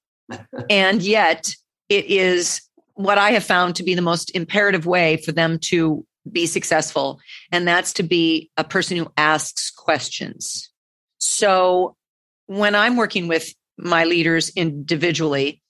and 0.68 1.02
yet, 1.02 1.54
it 1.88 2.04
is 2.06 2.60
what 2.94 3.16
I 3.16 3.30
have 3.30 3.44
found 3.44 3.76
to 3.76 3.82
be 3.82 3.94
the 3.94 4.02
most 4.02 4.34
imperative 4.34 4.84
way 4.84 5.16
for 5.16 5.32
them 5.32 5.58
to 5.70 6.04
be 6.30 6.46
successful. 6.46 7.18
And 7.50 7.66
that's 7.66 7.94
to 7.94 8.02
be 8.02 8.50
a 8.56 8.64
person 8.64 8.98
who 8.98 9.10
asks 9.16 9.70
questions. 9.70 10.70
So 11.18 11.96
when 12.46 12.74
I'm 12.74 12.96
working 12.96 13.28
with 13.28 13.54
my 13.78 14.04
leaders 14.04 14.50
individually, 14.50 15.62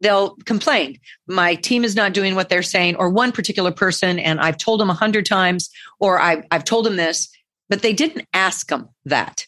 they'll 0.00 0.36
complain. 0.44 0.98
My 1.26 1.54
team 1.54 1.84
is 1.84 1.96
not 1.96 2.12
doing 2.12 2.34
what 2.34 2.48
they're 2.48 2.62
saying, 2.62 2.96
or 2.96 3.08
one 3.08 3.32
particular 3.32 3.72
person, 3.72 4.18
and 4.18 4.40
I've 4.40 4.58
told 4.58 4.80
them 4.80 4.90
a 4.90 4.94
hundred 4.94 5.24
times, 5.24 5.70
or 5.98 6.20
I've, 6.20 6.44
I've 6.50 6.64
told 6.64 6.84
them 6.84 6.96
this, 6.96 7.30
but 7.70 7.80
they 7.80 7.94
didn't 7.94 8.28
ask 8.34 8.68
them 8.68 8.88
that. 9.06 9.46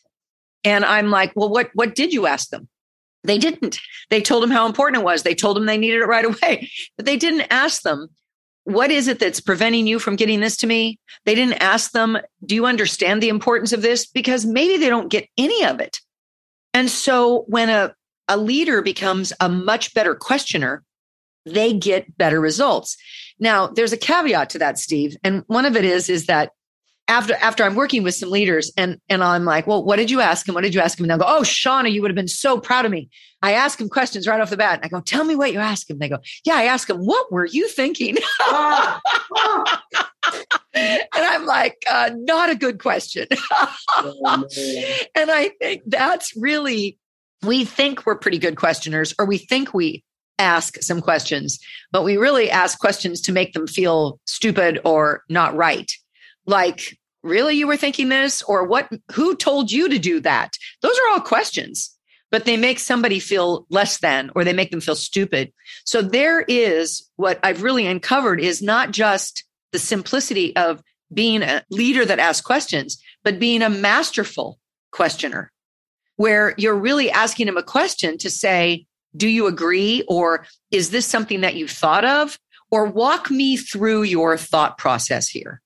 And 0.64 0.85
I'm 0.85 1.11
like, 1.11 1.33
well, 1.37 1.50
what, 1.50 1.71
what 1.75 1.95
did 1.95 2.12
you 2.12 2.26
ask 2.26 2.49
them? 2.49 2.69
They 3.26 3.38
didn't. 3.38 3.78
They 4.11 4.21
told 4.21 4.42
them 4.42 4.50
how 4.50 4.66
important 4.66 5.00
it 5.00 5.04
was. 5.04 5.23
They 5.23 5.35
told 5.35 5.56
them 5.56 5.66
they 5.66 5.78
needed 5.78 6.00
it 6.00 6.06
right 6.06 6.25
away, 6.25 6.71
but 6.97 7.06
they 7.06 7.16
didn't 7.16 7.47
ask 7.50 7.83
them, 7.83 8.09
what 8.64 8.90
is 8.90 9.06
it 9.06 9.21
that's 9.21 9.40
preventing 9.40 9.87
you 9.87 9.99
from 9.99 10.16
getting 10.16 10.40
this 10.40 10.56
to 10.59 10.66
me? 10.66 10.99
They 11.25 11.35
didn't 11.35 11.62
ask 11.62 11.92
them, 11.92 12.18
do 12.45 12.54
you 12.54 12.66
understand 12.66 13.23
the 13.23 13.28
importance 13.28 13.73
of 13.73 13.83
this? 13.83 14.06
Because 14.06 14.45
maybe 14.45 14.76
they 14.76 14.88
don't 14.88 15.11
get 15.11 15.28
any 15.37 15.64
of 15.64 15.80
it. 15.80 16.00
And 16.75 16.90
so 16.90 17.45
when 17.47 17.68
a, 17.68 17.95
a 18.28 18.37
leader 18.37 18.83
becomes 18.83 19.33
a 19.40 19.49
much 19.49 19.95
better 19.95 20.14
questioner, 20.14 20.83
they 21.45 21.73
get 21.73 22.18
better 22.18 22.40
results. 22.40 22.97
Now, 23.38 23.68
there's 23.68 23.92
a 23.92 23.97
caveat 23.97 24.50
to 24.50 24.59
that, 24.59 24.78
Steve. 24.78 25.16
And 25.23 25.45
one 25.47 25.64
of 25.64 25.76
it 25.76 25.85
is, 25.85 26.09
is 26.09 26.26
that 26.26 26.50
after 27.08 27.34
after 27.34 27.64
I'm 27.64 27.75
working 27.75 28.02
with 28.02 28.14
some 28.14 28.30
leaders 28.30 28.72
and 28.76 29.00
and 29.08 29.22
I'm 29.22 29.44
like, 29.44 29.66
well, 29.66 29.84
what 29.84 29.96
did 29.96 30.10
you 30.10 30.20
ask 30.20 30.48
him? 30.48 30.54
What 30.54 30.64
did 30.64 30.75
you 30.75 30.80
ask 30.80 30.98
him? 30.98 31.04
And 31.04 31.10
they'll 31.10 31.18
go, 31.18 31.26
oh, 31.26 31.42
Shawna, 31.42 31.92
you 31.92 32.02
would 32.02 32.10
have 32.10 32.16
been 32.16 32.28
so 32.28 32.60
proud 32.60 32.84
of 32.84 32.90
me. 32.90 33.08
I 33.42 33.52
ask 33.52 33.80
him 33.80 33.88
questions 33.88 34.26
right 34.26 34.40
off 34.40 34.50
the 34.50 34.56
bat. 34.56 34.80
I 34.82 34.88
go, 34.88 35.00
tell 35.00 35.25
me 35.25 35.36
what 35.36 35.52
you 35.52 35.58
asked 35.58 35.90
him. 35.90 35.98
They 35.98 36.08
go, 36.08 36.18
yeah, 36.44 36.56
I 36.56 36.64
ask 36.64 36.90
him, 36.90 36.98
what 36.98 37.30
were 37.30 37.46
you 37.46 37.68
thinking? 37.68 38.16
and 40.75 41.02
I'm 41.14 41.46
like, 41.46 41.76
uh, 41.88 42.10
not 42.14 42.50
a 42.50 42.56
good 42.56 42.80
question. 42.80 43.26
and 43.30 45.30
I 45.30 45.52
think 45.60 45.82
that's 45.86 46.36
really, 46.36 46.98
we 47.42 47.64
think 47.64 48.04
we're 48.04 48.18
pretty 48.18 48.38
good 48.38 48.56
questioners, 48.56 49.14
or 49.18 49.26
we 49.26 49.38
think 49.38 49.72
we 49.72 50.02
ask 50.38 50.82
some 50.82 51.00
questions, 51.00 51.58
but 51.92 52.02
we 52.02 52.16
really 52.16 52.50
ask 52.50 52.78
questions 52.78 53.20
to 53.22 53.32
make 53.32 53.52
them 53.52 53.66
feel 53.66 54.18
stupid 54.25 54.80
or 54.84 55.22
not 55.28 55.54
right 55.54 55.92
like 56.47 56.99
really 57.23 57.57
you 57.57 57.67
were 57.67 57.76
thinking 57.76 58.09
this? 58.09 58.43
Or 58.43 58.65
what 58.65 58.88
who 59.12 59.37
told 59.37 59.71
you 59.71 59.88
to 59.88 59.99
do 59.99 60.21
that? 60.21 60.57
Those 60.83 60.97
are 60.99 61.12
all 61.12 61.21
questions 61.21 61.93
but 62.33 62.45
they 62.45 62.57
make 62.57 62.79
somebody 62.79 63.21
feel 63.21 63.67
less 63.71 63.99
than 63.99 64.31
or 64.35 64.45
they 64.45 64.53
make 64.53 64.71
them 64.71 64.81
feel 64.81 64.97
stupid. 64.97 65.53
So 65.85 66.03
there 66.03 66.43
is 66.43 67.09
what 67.17 67.38
i've 67.43 67.62
really 67.62 67.87
uncovered 67.87 68.41
is 68.41 68.61
not 68.61 68.91
just 68.91 69.45
the 69.73 69.79
simplicity 69.79 70.55
of 70.57 70.83
being 71.12 71.43
a 71.43 71.62
leader 71.71 72.05
that 72.05 72.19
asks 72.19 72.45
questions 72.45 73.00
but 73.23 73.38
being 73.38 73.62
a 73.62 73.71
masterful 73.71 74.59
questioner 74.91 75.53
where 76.17 76.55
you're 76.57 76.75
really 76.75 77.11
asking 77.11 77.49
him 77.49 77.57
a 77.57 77.62
question 77.62 78.19
to 78.19 78.31
say 78.31 78.87
do 79.17 79.29
you 79.29 79.47
agree? 79.47 80.05
Or 80.09 80.45
is 80.71 80.91
this 80.91 81.07
something 81.07 81.41
that 81.41 81.55
you've 81.55 81.71
thought 81.71 82.05
of? 82.05 82.38
Or 82.71 82.85
walk 82.85 83.31
me 83.31 83.57
through 83.57 84.03
your 84.03 84.37
thought 84.37 84.76
process 84.76 85.29
here 85.29 85.62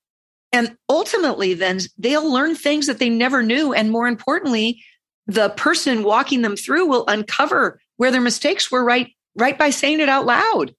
and 0.52 0.76
ultimately, 0.88 1.54
then 1.54 1.80
they'll 1.98 2.30
learn 2.30 2.54
things 2.54 2.86
that 2.86 2.98
they 2.98 3.08
never 3.08 3.42
knew. 3.42 3.72
And 3.72 3.90
more 3.90 4.08
importantly, 4.08 4.82
the 5.26 5.50
person 5.50 6.02
walking 6.02 6.42
them 6.42 6.56
through 6.56 6.86
will 6.86 7.04
uncover 7.06 7.80
where 7.96 8.10
their 8.10 8.20
mistakes 8.20 8.70
were 8.70 8.84
right, 8.84 9.08
right 9.36 9.56
by 9.56 9.70
saying 9.70 10.00
it 10.00 10.08
out 10.08 10.26
loud. 10.26 10.74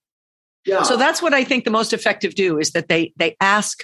Yeah. 0.65 0.83
So 0.83 0.97
that's 0.97 1.21
what 1.21 1.33
I 1.33 1.43
think 1.43 1.63
the 1.63 1.71
most 1.71 1.93
effective 1.93 2.35
do 2.35 2.59
is 2.59 2.71
that 2.71 2.87
they 2.87 3.13
they 3.17 3.35
ask 3.39 3.83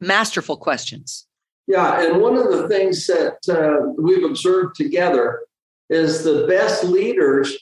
masterful 0.00 0.56
questions. 0.56 1.26
Yeah, 1.66 2.02
and 2.02 2.20
one 2.20 2.36
of 2.36 2.48
the 2.48 2.68
things 2.68 3.06
that 3.06 3.38
uh, 3.48 3.92
we've 3.98 4.24
observed 4.24 4.76
together 4.76 5.40
is 5.88 6.24
the 6.24 6.46
best 6.46 6.84
leaders 6.84 7.56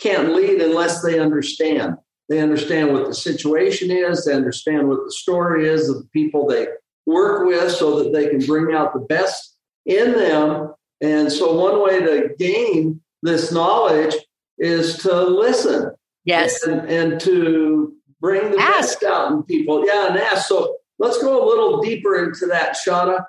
can't 0.00 0.32
lead 0.34 0.60
unless 0.60 1.02
they 1.02 1.18
understand. 1.18 1.96
They 2.28 2.40
understand 2.40 2.92
what 2.92 3.06
the 3.06 3.14
situation 3.14 3.90
is. 3.90 4.24
They 4.24 4.34
understand 4.34 4.88
what 4.88 5.04
the 5.04 5.12
story 5.12 5.68
is 5.68 5.88
of 5.88 5.96
the 5.98 6.08
people 6.12 6.46
they 6.46 6.68
work 7.06 7.46
with 7.46 7.72
so 7.72 8.02
that 8.02 8.12
they 8.12 8.28
can 8.28 8.44
bring 8.46 8.74
out 8.74 8.92
the 8.92 9.00
best 9.00 9.56
in 9.86 10.12
them. 10.12 10.74
And 11.00 11.30
so, 11.32 11.54
one 11.58 11.82
way 11.82 12.00
to 12.00 12.34
gain 12.38 13.00
this 13.22 13.52
knowledge 13.52 14.14
is 14.58 14.98
to 14.98 15.22
listen. 15.22 15.92
Yes. 16.24 16.62
And, 16.64 16.88
and 16.88 17.20
to 17.22 17.94
bring 18.20 18.50
the 18.52 18.58
ask. 18.60 19.00
best 19.00 19.04
out 19.04 19.32
in 19.32 19.42
people. 19.44 19.86
Yeah, 19.86 20.08
and 20.08 20.18
ask. 20.18 20.48
So, 20.48 20.76
let's 20.98 21.20
go 21.22 21.42
a 21.42 21.46
little 21.48 21.80
deeper 21.80 22.24
into 22.24 22.46
that, 22.46 22.76
Shawna. 22.76 23.24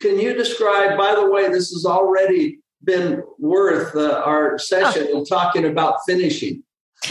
Can 0.00 0.18
you 0.18 0.34
describe, 0.34 0.98
by 0.98 1.14
the 1.14 1.30
way, 1.30 1.48
this 1.48 1.70
has 1.70 1.84
already 1.84 2.58
been 2.84 3.22
worth 3.38 3.94
uh, 3.94 4.22
our 4.24 4.58
session 4.58 5.08
oh. 5.12 5.24
talking 5.24 5.64
about 5.66 5.98
finishing. 6.06 6.62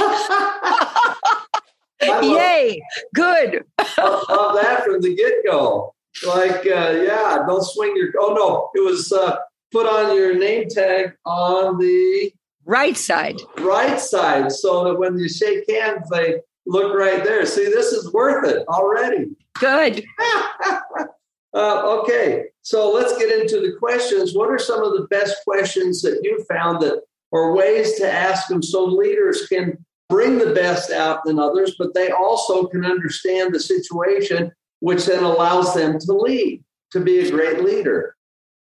Yay! 2.02 2.82
Good. 3.14 3.64
I 3.80 4.26
love 4.30 4.56
that 4.62 4.84
from 4.84 5.02
the 5.02 5.16
get 5.16 5.46
go. 5.46 5.94
Like, 6.26 6.66
uh, 6.66 7.02
yeah, 7.04 7.44
don't 7.48 7.64
swing 7.64 7.96
your. 7.96 8.12
Oh 8.20 8.34
no, 8.34 8.70
it 8.76 8.84
was 8.84 9.12
uh, 9.12 9.38
put 9.72 9.88
on 9.88 10.16
your 10.16 10.38
name 10.38 10.68
tag 10.70 11.14
on 11.26 11.78
the 11.78 12.32
right 12.66 12.98
side. 12.98 13.40
Right 13.60 14.00
side, 14.00 14.52
so 14.52 14.84
that 14.86 15.00
when 15.00 15.18
you 15.18 15.30
shake 15.30 15.70
hands, 15.70 16.10
they 16.10 16.36
look 16.66 16.94
right 16.98 17.24
there. 17.24 17.46
See, 17.46 17.66
this 17.66 17.88
is 17.88 18.12
worth 18.14 18.48
it 18.48 18.68
already. 18.68 19.30
Good. 19.56 20.04
uh, 21.54 22.00
okay, 22.00 22.46
so 22.62 22.92
let's 22.92 23.18
get 23.18 23.32
into 23.40 23.62
the 23.62 23.76
questions. 23.80 24.36
What 24.36 24.50
are 24.50 24.60
some 24.60 24.84
of 24.84 24.94
the 24.94 25.08
best 25.10 25.38
questions 25.46 26.02
that 26.02 26.20
you 26.24 26.44
found 26.50 26.82
that, 26.82 27.02
or 27.32 27.56
ways 27.56 27.96
to 27.96 28.12
ask 28.12 28.48
them 28.48 28.62
so 28.62 28.84
leaders 28.84 29.48
can 29.48 29.84
bring 30.12 30.38
the 30.38 30.54
best 30.54 30.92
out 30.92 31.22
in 31.26 31.40
others, 31.40 31.76
but 31.80 31.96
they 31.96 32.12
also 32.12 32.68
can 32.68 32.86
understand 32.86 33.56
the 33.56 33.60
situation, 33.60 34.52
which 34.80 35.06
then 35.06 35.24
allows 35.24 35.74
them 35.74 35.98
to 35.98 36.14
lead, 36.14 36.64
to 36.92 37.00
be 37.00 37.20
a 37.20 37.32
great 37.32 37.64
leader. 37.64 38.16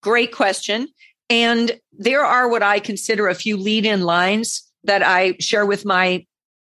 Great 0.04 0.32
question. 0.32 0.88
And 1.30 1.80
there 1.92 2.24
are 2.24 2.50
what 2.50 2.62
I 2.62 2.80
consider 2.80 3.28
a 3.28 3.36
few 3.36 3.58
lead 3.58 3.86
in 3.86 4.02
lines 4.02 4.70
that 4.84 5.02
I 5.02 5.36
share 5.40 5.66
with 5.66 5.86
my 5.86 6.26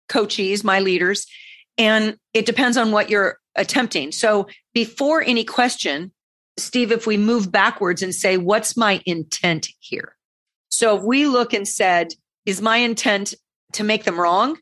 coachees, 0.09 0.63
my 0.63 0.79
leaders. 0.79 1.27
And 1.77 2.17
it 2.33 2.45
depends 2.45 2.77
on 2.77 2.91
what 2.91 3.09
you're 3.09 3.37
attempting. 3.55 4.11
So 4.11 4.47
before 4.73 5.21
any 5.21 5.43
question, 5.43 6.11
Steve, 6.57 6.91
if 6.91 7.07
we 7.07 7.17
move 7.17 7.51
backwards 7.51 8.03
and 8.03 8.13
say, 8.13 8.37
what's 8.37 8.77
my 8.77 9.01
intent 9.05 9.67
here? 9.79 10.15
So 10.69 10.97
if 10.97 11.03
we 11.03 11.25
look 11.25 11.53
and 11.53 11.67
said, 11.67 12.13
is 12.45 12.61
my 12.61 12.77
intent 12.77 13.33
to 13.73 13.83
make 13.83 14.03
them 14.03 14.19
wrong? 14.19 14.57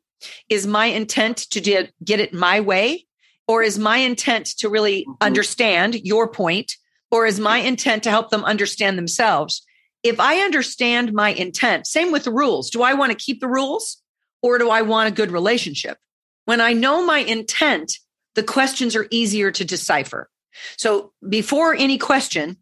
Is 0.49 0.67
my 0.67 0.85
intent 0.85 1.49
to 1.51 1.87
get 2.03 2.19
it 2.19 2.33
my 2.33 2.59
way? 2.59 3.05
Or 3.47 3.63
is 3.63 3.77
my 3.77 3.97
intent 3.97 4.45
to 4.59 4.69
really 4.69 5.01
mm-hmm. 5.01 5.13
understand 5.19 5.95
your 5.95 6.29
point? 6.29 6.75
Or 7.09 7.25
is 7.25 7.39
my 7.39 7.57
intent 7.57 8.03
to 8.03 8.09
help 8.09 8.29
them 8.29 8.45
understand 8.45 8.97
themselves? 8.97 9.65
If 10.03 10.19
I 10.19 10.37
understand 10.37 11.13
my 11.13 11.29
intent, 11.29 11.85
same 11.85 12.11
with 12.11 12.23
the 12.23 12.31
rules. 12.31 12.69
Do 12.69 12.81
I 12.81 12.93
want 12.93 13.11
to 13.11 13.23
keep 13.23 13.39
the 13.39 13.47
rules 13.47 14.01
or 14.41 14.57
do 14.57 14.69
I 14.69 14.81
want 14.81 15.09
a 15.09 15.15
good 15.15 15.31
relationship? 15.31 15.97
When 16.45 16.61
I 16.61 16.73
know 16.73 17.05
my 17.05 17.19
intent, 17.19 17.93
the 18.35 18.43
questions 18.43 18.95
are 18.95 19.07
easier 19.11 19.51
to 19.51 19.65
decipher. 19.65 20.29
So 20.77 21.13
before 21.27 21.75
any 21.75 21.97
question, 21.97 22.57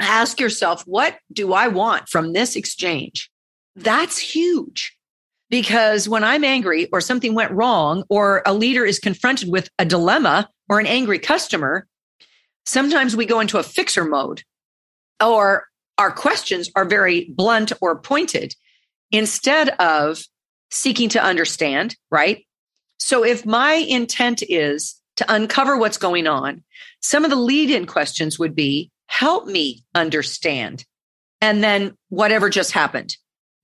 ask 0.00 0.40
yourself, 0.40 0.82
what 0.86 1.16
do 1.32 1.52
I 1.52 1.68
want 1.68 2.08
from 2.08 2.32
this 2.32 2.56
exchange? 2.56 3.30
That's 3.76 4.18
huge 4.18 4.96
because 5.50 6.08
when 6.08 6.24
I'm 6.24 6.44
angry 6.44 6.88
or 6.92 7.00
something 7.00 7.34
went 7.34 7.52
wrong 7.52 8.04
or 8.08 8.42
a 8.46 8.54
leader 8.54 8.84
is 8.84 8.98
confronted 8.98 9.50
with 9.50 9.68
a 9.78 9.84
dilemma 9.84 10.48
or 10.68 10.80
an 10.80 10.86
angry 10.86 11.18
customer, 11.18 11.86
sometimes 12.64 13.14
we 13.16 13.26
go 13.26 13.40
into 13.40 13.58
a 13.58 13.62
fixer 13.62 14.04
mode 14.04 14.42
or 15.22 15.66
our 15.98 16.10
questions 16.10 16.70
are 16.74 16.84
very 16.84 17.26
blunt 17.30 17.72
or 17.80 17.98
pointed 17.98 18.54
instead 19.12 19.68
of 19.80 20.24
seeking 20.70 21.08
to 21.10 21.22
understand, 21.22 21.96
right? 22.10 22.44
So 22.98 23.24
if 23.24 23.46
my 23.46 23.74
intent 23.74 24.42
is 24.48 25.00
to 25.16 25.32
uncover 25.32 25.76
what's 25.76 25.98
going 25.98 26.26
on, 26.26 26.64
some 27.00 27.24
of 27.24 27.30
the 27.30 27.36
lead 27.36 27.70
in 27.70 27.86
questions 27.86 28.38
would 28.38 28.54
be 28.54 28.90
help 29.06 29.46
me 29.46 29.84
understand. 29.94 30.84
And 31.40 31.62
then 31.62 31.96
whatever 32.08 32.48
just 32.50 32.72
happened. 32.72 33.16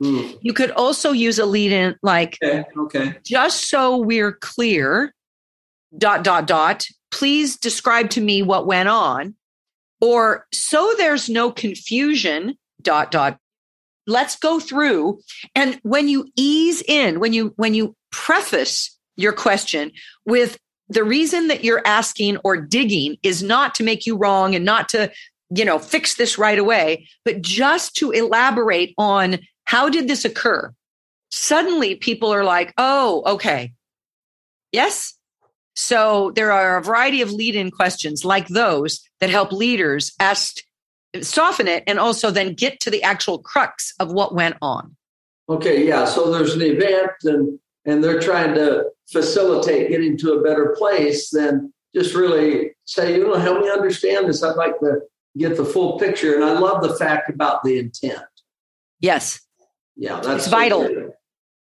Mm. 0.02 0.38
You 0.40 0.52
could 0.52 0.70
also 0.70 1.12
use 1.12 1.38
a 1.38 1.46
lead 1.46 1.72
in 1.72 1.96
like, 2.02 2.38
okay, 2.42 2.64
okay. 2.76 3.16
Just 3.24 3.68
so 3.68 3.98
we're 3.98 4.32
clear, 4.32 5.14
dot, 5.96 6.24
dot, 6.24 6.46
dot, 6.46 6.86
please 7.10 7.56
describe 7.56 8.10
to 8.10 8.20
me 8.20 8.42
what 8.42 8.66
went 8.66 8.88
on. 8.88 9.34
Or 10.00 10.46
so 10.52 10.94
there's 10.96 11.28
no 11.28 11.50
confusion, 11.50 12.56
dot, 12.80 13.10
dot. 13.10 13.38
Let's 14.06 14.36
go 14.36 14.58
through. 14.58 15.20
And 15.54 15.78
when 15.82 16.08
you 16.08 16.26
ease 16.34 16.82
in, 16.88 17.20
when 17.20 17.34
you, 17.34 17.52
when 17.56 17.74
you 17.74 17.94
preface 18.10 18.96
your 19.16 19.32
question 19.32 19.92
with 20.24 20.58
the 20.88 21.04
reason 21.04 21.48
that 21.48 21.62
you're 21.62 21.82
asking 21.86 22.38
or 22.38 22.56
digging 22.56 23.18
is 23.22 23.42
not 23.42 23.74
to 23.74 23.84
make 23.84 24.06
you 24.06 24.16
wrong 24.16 24.54
and 24.54 24.64
not 24.64 24.88
to, 24.88 25.12
you 25.50 25.64
know, 25.64 25.78
fix 25.78 26.14
this 26.14 26.38
right 26.38 26.58
away, 26.58 27.06
but 27.24 27.42
just 27.42 27.94
to 27.96 28.10
elaborate 28.10 28.94
on 28.96 29.38
how 29.70 29.88
did 29.88 30.08
this 30.08 30.24
occur? 30.24 30.74
Suddenly 31.30 31.94
people 31.94 32.34
are 32.34 32.42
like, 32.42 32.74
oh, 32.76 33.22
okay. 33.24 33.72
Yes. 34.72 35.14
So 35.76 36.32
there 36.34 36.50
are 36.50 36.78
a 36.78 36.82
variety 36.82 37.22
of 37.22 37.30
lead 37.30 37.54
in 37.54 37.70
questions 37.70 38.24
like 38.24 38.48
those 38.48 39.00
that 39.20 39.30
help 39.30 39.52
leaders 39.52 40.10
ask, 40.18 40.56
soften 41.20 41.68
it, 41.68 41.84
and 41.86 42.00
also 42.00 42.32
then 42.32 42.54
get 42.54 42.80
to 42.80 42.90
the 42.90 43.04
actual 43.04 43.38
crux 43.38 43.94
of 44.00 44.10
what 44.10 44.34
went 44.34 44.56
on. 44.60 44.96
Okay. 45.48 45.86
Yeah. 45.86 46.04
So 46.04 46.32
there's 46.32 46.54
an 46.54 46.62
event 46.62 47.12
and, 47.22 47.56
and 47.84 48.02
they're 48.02 48.18
trying 48.18 48.56
to 48.56 48.86
facilitate 49.12 49.88
getting 49.88 50.16
to 50.18 50.32
a 50.32 50.42
better 50.42 50.74
place. 50.76 51.30
Then 51.30 51.72
just 51.94 52.16
really 52.16 52.72
say, 52.86 53.14
you 53.14 53.24
know, 53.24 53.34
help 53.34 53.60
me 53.60 53.70
understand 53.70 54.28
this. 54.28 54.42
I'd 54.42 54.56
like 54.56 54.80
to 54.80 55.02
get 55.38 55.56
the 55.56 55.64
full 55.64 55.96
picture. 55.96 56.34
And 56.34 56.42
I 56.42 56.58
love 56.58 56.82
the 56.82 56.96
fact 56.96 57.30
about 57.30 57.62
the 57.62 57.78
intent. 57.78 58.24
Yes. 58.98 59.40
Yeah, 60.00 60.18
that's 60.20 60.46
it's 60.46 60.48
vital. 60.48 61.12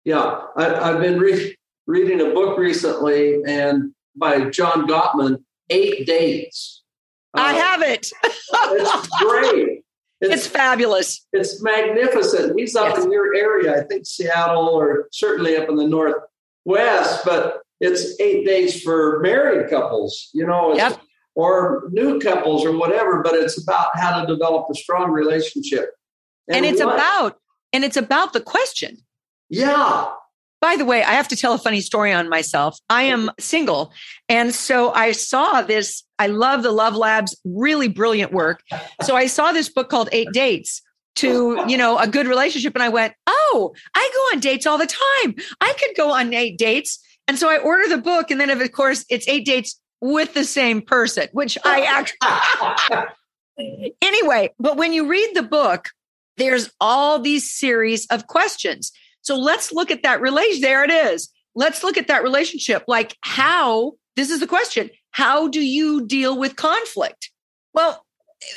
Yeah, 0.04 0.42
I, 0.54 0.92
have 0.92 1.00
been 1.00 1.18
re- 1.18 1.56
reading 1.86 2.20
a 2.20 2.34
book 2.34 2.58
recently, 2.58 3.42
and 3.46 3.94
by 4.14 4.50
John 4.50 4.86
Gottman, 4.86 5.42
Eight 5.70 6.06
Dates. 6.06 6.82
I 7.32 7.54
uh, 7.54 7.58
have 7.58 7.82
it. 7.82 8.12
it's 8.52 9.08
great. 9.22 9.82
It's, 10.20 10.34
it's, 10.34 10.46
fabulous. 10.46 11.26
It's 11.32 11.62
magnificent. 11.62 12.58
He's 12.58 12.76
up 12.76 12.96
yes. 12.96 13.04
in 13.04 13.12
your 13.12 13.34
area, 13.34 13.80
I 13.80 13.84
think 13.84 14.04
Seattle, 14.04 14.68
or 14.68 15.08
certainly 15.10 15.56
up 15.56 15.70
in 15.70 15.76
the 15.76 15.86
northwest. 15.86 17.24
But 17.24 17.62
it's 17.80 18.20
eight 18.20 18.44
days 18.44 18.82
for 18.82 19.20
married 19.20 19.70
couples, 19.70 20.28
you 20.34 20.46
know, 20.46 20.74
yep. 20.74 21.00
or 21.34 21.88
new 21.92 22.20
couples 22.20 22.66
or 22.66 22.76
whatever. 22.76 23.22
But 23.22 23.36
it's 23.36 23.62
about 23.62 23.88
how 23.94 24.20
to 24.20 24.26
develop 24.26 24.66
a 24.70 24.74
strong 24.74 25.12
relationship. 25.12 25.92
And, 26.46 26.58
and 26.58 26.66
it's 26.66 26.84
what? 26.84 26.94
about 26.94 27.38
and 27.72 27.84
it's 27.84 27.96
about 27.96 28.32
the 28.32 28.40
question. 28.40 28.98
Yeah. 29.48 30.10
By 30.60 30.76
the 30.76 30.84
way, 30.84 31.04
I 31.04 31.12
have 31.12 31.28
to 31.28 31.36
tell 31.36 31.54
a 31.54 31.58
funny 31.58 31.80
story 31.80 32.12
on 32.12 32.28
myself. 32.28 32.78
I 32.90 33.04
am 33.04 33.30
single. 33.38 33.92
And 34.28 34.52
so 34.52 34.92
I 34.92 35.12
saw 35.12 35.62
this. 35.62 36.02
I 36.18 36.26
love 36.26 36.64
the 36.64 36.72
Love 36.72 36.96
Labs, 36.96 37.38
really 37.44 37.86
brilliant 37.86 38.32
work. 38.32 38.62
So 39.02 39.14
I 39.14 39.28
saw 39.28 39.52
this 39.52 39.68
book 39.68 39.88
called 39.88 40.08
Eight 40.10 40.32
Dates 40.32 40.82
to, 41.16 41.64
you 41.68 41.76
know, 41.76 41.96
a 41.98 42.08
good 42.08 42.26
relationship. 42.26 42.74
And 42.74 42.82
I 42.82 42.88
went, 42.88 43.14
oh, 43.26 43.72
I 43.94 44.10
go 44.12 44.36
on 44.36 44.40
dates 44.40 44.66
all 44.66 44.78
the 44.78 44.86
time. 44.86 45.36
I 45.60 45.74
could 45.78 45.96
go 45.96 46.12
on 46.12 46.34
eight 46.34 46.58
dates. 46.58 46.98
And 47.28 47.38
so 47.38 47.48
I 47.48 47.58
order 47.58 47.88
the 47.88 47.98
book. 47.98 48.30
And 48.30 48.40
then, 48.40 48.50
of 48.50 48.72
course, 48.72 49.04
it's 49.08 49.28
eight 49.28 49.44
dates 49.44 49.80
with 50.00 50.34
the 50.34 50.44
same 50.44 50.82
person, 50.82 51.28
which 51.32 51.56
I 51.64 51.82
actually. 51.82 53.92
anyway, 54.02 54.50
but 54.58 54.76
when 54.76 54.92
you 54.92 55.08
read 55.08 55.30
the 55.34 55.42
book, 55.42 55.90
there's 56.38 56.70
all 56.80 57.18
these 57.18 57.50
series 57.50 58.06
of 58.06 58.26
questions. 58.26 58.92
So 59.22 59.36
let's 59.36 59.72
look 59.72 59.90
at 59.90 60.02
that 60.02 60.20
relation. 60.20 60.62
There 60.62 60.84
it 60.84 60.90
is. 60.90 61.30
Let's 61.54 61.82
look 61.82 61.96
at 61.96 62.08
that 62.08 62.22
relationship. 62.22 62.84
Like, 62.86 63.16
how, 63.22 63.92
this 64.16 64.30
is 64.30 64.40
the 64.40 64.46
question 64.46 64.90
how 65.10 65.48
do 65.48 65.64
you 65.64 66.06
deal 66.06 66.38
with 66.38 66.56
conflict? 66.56 67.30
Well, 67.74 68.04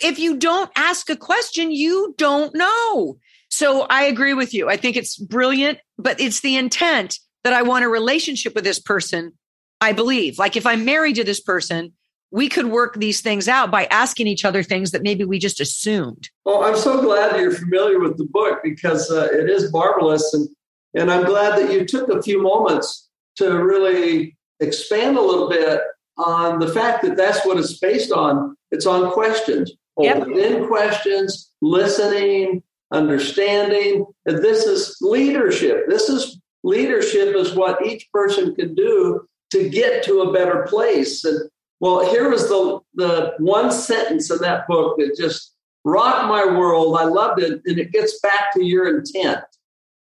if 0.04 0.20
you 0.20 0.38
don't 0.38 0.72
ask 0.76 1.10
a 1.10 1.16
question, 1.16 1.72
you 1.72 2.14
don't 2.18 2.54
know. 2.54 3.18
So 3.50 3.88
I 3.90 4.04
agree 4.04 4.34
with 4.34 4.54
you. 4.54 4.70
I 4.70 4.78
think 4.78 4.96
it's 4.96 5.18
brilliant, 5.18 5.80
but 5.98 6.20
it's 6.20 6.42
the 6.42 6.56
intent 6.56 7.18
that 7.44 7.54
I 7.54 7.64
want 7.64 7.84
a 7.84 7.90
relationship 7.90 8.54
with 8.54 8.64
this 8.64 8.80
person. 8.80 9.34
I 9.82 9.94
believe, 9.94 10.38
like, 10.38 10.56
if 10.56 10.68
I'm 10.68 10.86
married 10.86 11.16
to 11.16 11.24
this 11.24 11.42
person, 11.42 11.94
we 12.32 12.48
could 12.48 12.68
work 12.68 12.96
these 12.96 13.22
things 13.22 13.48
out 13.48 13.70
by 13.70 13.86
asking 13.86 14.28
each 14.28 14.46
other 14.46 14.64
things 14.64 14.92
that 14.92 15.04
maybe 15.04 15.26
we 15.26 15.38
just 15.38 15.60
assumed. 15.60 16.30
Well, 16.46 16.64
I'm 16.64 16.78
so 16.78 17.02
glad 17.02 17.40
you're 17.40 17.52
familiar 17.52 18.00
with 18.00 18.18
the 18.18 18.26
book 18.26 18.60
because 18.64 19.12
uh, 19.12 19.28
it 19.32 19.50
is 19.50 19.72
marvelous. 19.72 20.34
And, 20.34 20.48
and 20.94 21.12
I'm 21.12 21.26
glad 21.26 21.60
that 21.60 21.72
you 21.72 21.86
took 21.86 22.10
a 22.10 22.22
few 22.22 22.42
moments 22.42 23.10
to 23.38 23.64
really 23.64 24.38
expand 24.62 25.18
a 25.18 25.22
little 25.22 25.50
bit 25.50 25.82
on 26.18 26.60
the 26.60 26.68
fact 26.68 27.04
that 27.04 27.18
that's 27.18 27.46
what 27.46 27.58
it's 27.58 27.78
based 27.80 28.12
on. 28.12 28.56
It's 28.72 28.86
on 28.86 29.12
questions, 29.12 29.74
yep. 30.00 30.26
in 30.28 30.68
questions, 30.68 31.52
listening, 31.62 32.64
understanding. 32.94 34.06
And 34.26 34.38
this 34.38 34.66
is 34.66 34.98
leadership. 35.02 35.90
This 35.90 36.08
is 36.08 36.40
leadership 36.64 37.36
is 37.36 37.56
what 37.56 37.86
each 37.86 38.08
person 38.14 38.56
can 38.56 38.74
do 38.76 39.28
to 39.52 39.70
get 39.70 40.04
to 40.04 40.22
a 40.22 40.32
better 40.32 40.66
place. 40.70 41.26
And 41.26 41.50
well, 41.82 42.08
here 42.12 42.30
was 42.30 42.48
the, 42.48 42.80
the 42.94 43.34
one 43.40 43.72
sentence 43.72 44.30
in 44.30 44.38
that 44.38 44.68
book 44.68 44.98
that 45.00 45.18
just 45.18 45.56
rocked 45.84 46.28
my 46.28 46.46
world. 46.46 46.96
I 46.98 47.06
loved 47.06 47.42
it. 47.42 47.60
And 47.66 47.80
it 47.80 47.92
gets 47.92 48.20
back 48.22 48.54
to 48.54 48.64
your 48.64 49.00
intent. 49.00 49.40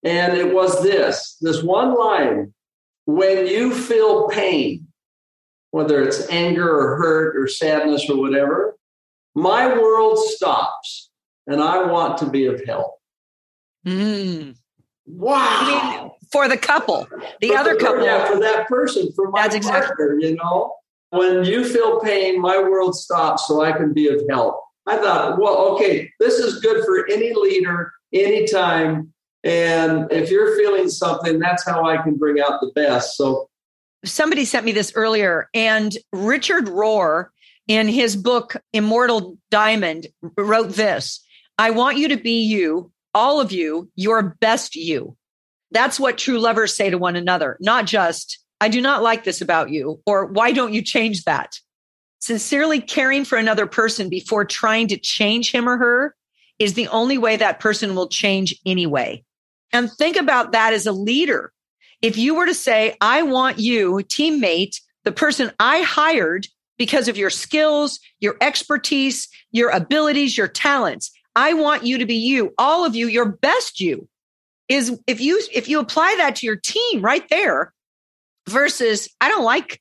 And 0.04 0.36
it 0.36 0.54
was 0.54 0.82
this 0.82 1.36
this 1.40 1.62
one 1.62 1.98
line 1.98 2.54
when 3.06 3.46
you 3.46 3.74
feel 3.74 4.28
pain, 4.28 4.86
whether 5.70 6.02
it's 6.02 6.28
anger 6.28 6.68
or 6.68 6.96
hurt 6.96 7.36
or 7.36 7.48
sadness 7.48 8.08
or 8.08 8.18
whatever, 8.18 8.76
my 9.34 9.66
world 9.66 10.18
stops 10.18 11.10
and 11.46 11.62
I 11.62 11.82
want 11.84 12.18
to 12.18 12.26
be 12.30 12.46
of 12.46 12.64
help. 12.64 12.94
Mm. 13.86 14.56
Wow. 15.06 16.16
for 16.30 16.46
the 16.46 16.56
couple, 16.56 17.08
the 17.40 17.48
for 17.48 17.56
other 17.56 17.74
the, 17.74 17.80
couple. 17.80 18.04
Yeah, 18.04 18.26
for 18.26 18.38
that 18.40 18.68
person, 18.68 19.10
for 19.16 19.30
my 19.30 19.48
That's 19.48 19.66
partner, 19.66 20.12
exactly. 20.12 20.28
you 20.30 20.36
know? 20.36 20.74
When 21.10 21.44
you 21.44 21.64
feel 21.64 22.00
pain, 22.00 22.40
my 22.40 22.58
world 22.58 22.96
stops 22.96 23.46
so 23.46 23.62
I 23.62 23.72
can 23.72 23.92
be 23.92 24.08
of 24.08 24.22
help. 24.28 24.60
I 24.86 24.96
thought, 24.96 25.38
well, 25.38 25.56
okay, 25.74 26.10
this 26.18 26.34
is 26.34 26.60
good 26.60 26.84
for 26.84 27.06
any 27.08 27.34
leader, 27.34 27.92
anytime. 28.12 29.12
And 29.44 30.10
if 30.10 30.30
you're 30.30 30.56
feeling 30.56 30.88
something, 30.88 31.38
that's 31.38 31.64
how 31.64 31.84
I 31.84 31.98
can 31.98 32.16
bring 32.16 32.40
out 32.40 32.60
the 32.60 32.72
best. 32.74 33.16
So 33.16 33.48
somebody 34.04 34.44
sent 34.44 34.64
me 34.64 34.72
this 34.72 34.92
earlier, 34.94 35.48
and 35.54 35.96
Richard 36.12 36.66
Rohr, 36.66 37.26
in 37.68 37.88
his 37.88 38.16
book 38.16 38.56
Immortal 38.72 39.38
Diamond, 39.50 40.08
wrote 40.36 40.70
this 40.70 41.24
I 41.58 41.70
want 41.70 41.98
you 41.98 42.08
to 42.08 42.16
be 42.16 42.42
you, 42.42 42.90
all 43.14 43.40
of 43.40 43.52
you, 43.52 43.90
your 43.94 44.36
best 44.40 44.74
you. 44.76 45.16
That's 45.70 46.00
what 46.00 46.18
true 46.18 46.38
lovers 46.38 46.74
say 46.74 46.90
to 46.90 46.98
one 46.98 47.16
another, 47.16 47.56
not 47.60 47.86
just, 47.86 48.38
I 48.60 48.68
do 48.68 48.80
not 48.80 49.02
like 49.02 49.24
this 49.24 49.40
about 49.40 49.70
you, 49.70 50.00
or 50.06 50.26
why 50.26 50.52
don't 50.52 50.74
you 50.74 50.82
change 50.82 51.24
that? 51.24 51.58
Sincerely 52.18 52.80
caring 52.80 53.24
for 53.24 53.38
another 53.38 53.66
person 53.66 54.08
before 54.10 54.44
trying 54.44 54.88
to 54.88 54.98
change 54.98 55.52
him 55.52 55.68
or 55.68 55.78
her 55.78 56.14
is 56.58 56.74
the 56.74 56.88
only 56.88 57.16
way 57.16 57.36
that 57.36 57.60
person 57.60 57.94
will 57.94 58.08
change 58.08 58.54
anyway. 58.66 59.24
And 59.72 59.90
think 59.90 60.16
about 60.16 60.52
that 60.52 60.74
as 60.74 60.86
a 60.86 60.92
leader. 60.92 61.52
If 62.02 62.18
you 62.18 62.34
were 62.34 62.46
to 62.46 62.54
say, 62.54 62.96
I 63.00 63.22
want 63.22 63.58
you, 63.58 64.02
teammate, 64.04 64.76
the 65.04 65.12
person 65.12 65.52
I 65.58 65.80
hired 65.80 66.46
because 66.76 67.08
of 67.08 67.16
your 67.16 67.30
skills, 67.30 67.98
your 68.20 68.36
expertise, 68.40 69.28
your 69.52 69.70
abilities, 69.70 70.36
your 70.36 70.48
talents, 70.48 71.10
I 71.36 71.54
want 71.54 71.84
you 71.84 71.98
to 71.98 72.06
be 72.06 72.16
you, 72.16 72.52
all 72.58 72.84
of 72.84 72.94
you, 72.94 73.08
your 73.08 73.26
best 73.26 73.80
you 73.80 74.08
is 74.68 74.98
if 75.06 75.20
you 75.20 75.40
if 75.52 75.68
you 75.68 75.80
apply 75.80 76.14
that 76.18 76.36
to 76.36 76.46
your 76.46 76.56
team 76.56 77.02
right 77.02 77.28
there 77.28 77.72
versus 78.50 79.08
I 79.20 79.28
don't 79.28 79.44
like 79.44 79.80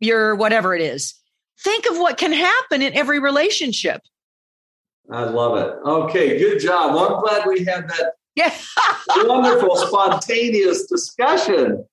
your 0.00 0.34
whatever 0.34 0.74
it 0.74 0.82
is. 0.82 1.14
Think 1.62 1.86
of 1.86 1.98
what 1.98 2.16
can 2.16 2.32
happen 2.32 2.82
in 2.82 2.94
every 2.94 3.18
relationship. 3.18 4.00
I 5.12 5.24
love 5.24 5.58
it. 5.58 5.76
Okay, 5.84 6.38
good 6.38 6.60
job. 6.60 6.94
Well, 6.94 7.14
I'm 7.14 7.22
glad 7.22 7.46
we 7.46 7.64
had 7.64 7.88
that 7.88 8.12
yeah. 8.34 8.54
wonderful, 9.16 9.76
spontaneous 9.76 10.86
discussion. 10.86 11.84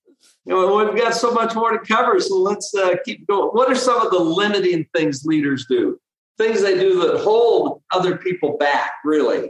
You 0.45 0.53
know, 0.53 0.75
we've 0.77 0.95
got 0.95 1.13
so 1.13 1.31
much 1.31 1.55
more 1.55 1.77
to 1.77 1.79
cover, 1.79 2.19
so 2.19 2.37
let's 2.37 2.73
uh, 2.73 2.95
keep 3.03 3.27
going. 3.27 3.49
What 3.49 3.69
are 3.69 3.75
some 3.75 3.99
of 4.01 4.11
the 4.11 4.19
limiting 4.19 4.85
things 4.95 5.25
leaders 5.25 5.65
do? 5.67 5.99
Things 6.37 6.61
they 6.61 6.75
do 6.79 7.01
that 7.01 7.21
hold 7.21 7.81
other 7.91 8.17
people 8.17 8.57
back, 8.57 8.91
really? 9.03 9.49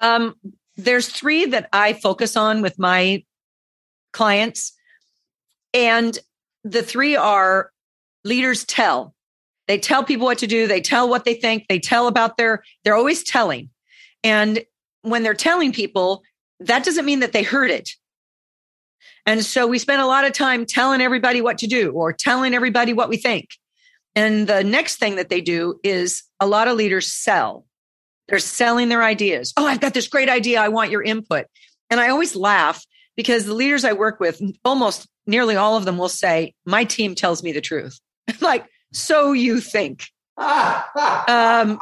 Um, 0.00 0.34
there's 0.76 1.08
three 1.08 1.46
that 1.46 1.68
I 1.72 1.94
focus 1.94 2.36
on 2.36 2.60
with 2.60 2.78
my 2.78 3.24
clients. 4.12 4.72
And 5.74 6.18
the 6.64 6.82
three 6.82 7.16
are 7.16 7.70
leaders 8.24 8.64
tell. 8.64 9.14
They 9.68 9.78
tell 9.78 10.04
people 10.04 10.26
what 10.26 10.38
to 10.38 10.46
do, 10.46 10.66
they 10.66 10.80
tell 10.80 11.08
what 11.08 11.24
they 11.24 11.34
think, 11.34 11.66
they 11.68 11.80
tell 11.80 12.06
about 12.06 12.36
their, 12.36 12.62
they're 12.84 12.94
always 12.94 13.24
telling. 13.24 13.70
And 14.22 14.64
when 15.02 15.22
they're 15.22 15.34
telling 15.34 15.72
people, 15.72 16.22
that 16.60 16.84
doesn't 16.84 17.04
mean 17.04 17.20
that 17.20 17.32
they 17.32 17.42
heard 17.42 17.70
it. 17.70 17.90
And 19.26 19.44
so 19.44 19.66
we 19.66 19.78
spend 19.78 20.00
a 20.00 20.06
lot 20.06 20.24
of 20.24 20.32
time 20.32 20.66
telling 20.66 21.00
everybody 21.00 21.40
what 21.40 21.58
to 21.58 21.66
do 21.66 21.90
or 21.90 22.12
telling 22.12 22.54
everybody 22.54 22.92
what 22.92 23.08
we 23.08 23.16
think. 23.16 23.50
And 24.14 24.46
the 24.46 24.62
next 24.62 24.96
thing 24.96 25.16
that 25.16 25.28
they 25.28 25.40
do 25.40 25.80
is 25.82 26.22
a 26.40 26.46
lot 26.46 26.68
of 26.68 26.76
leaders 26.76 27.12
sell. 27.12 27.66
They're 28.28 28.38
selling 28.38 28.88
their 28.88 29.02
ideas. 29.02 29.52
Oh, 29.56 29.66
I've 29.66 29.80
got 29.80 29.94
this 29.94 30.08
great 30.08 30.28
idea. 30.28 30.60
I 30.60 30.68
want 30.68 30.90
your 30.90 31.02
input. 31.02 31.46
And 31.90 32.00
I 32.00 32.08
always 32.08 32.34
laugh 32.34 32.84
because 33.16 33.46
the 33.46 33.54
leaders 33.54 33.84
I 33.84 33.92
work 33.92 34.20
with, 34.20 34.40
almost 34.64 35.06
nearly 35.26 35.56
all 35.56 35.76
of 35.76 35.84
them 35.84 35.98
will 35.98 36.08
say, 36.08 36.54
My 36.64 36.84
team 36.84 37.14
tells 37.14 37.42
me 37.42 37.52
the 37.52 37.60
truth. 37.60 38.00
like, 38.40 38.66
so 38.92 39.32
you 39.32 39.60
think. 39.60 40.08
um, 40.38 41.78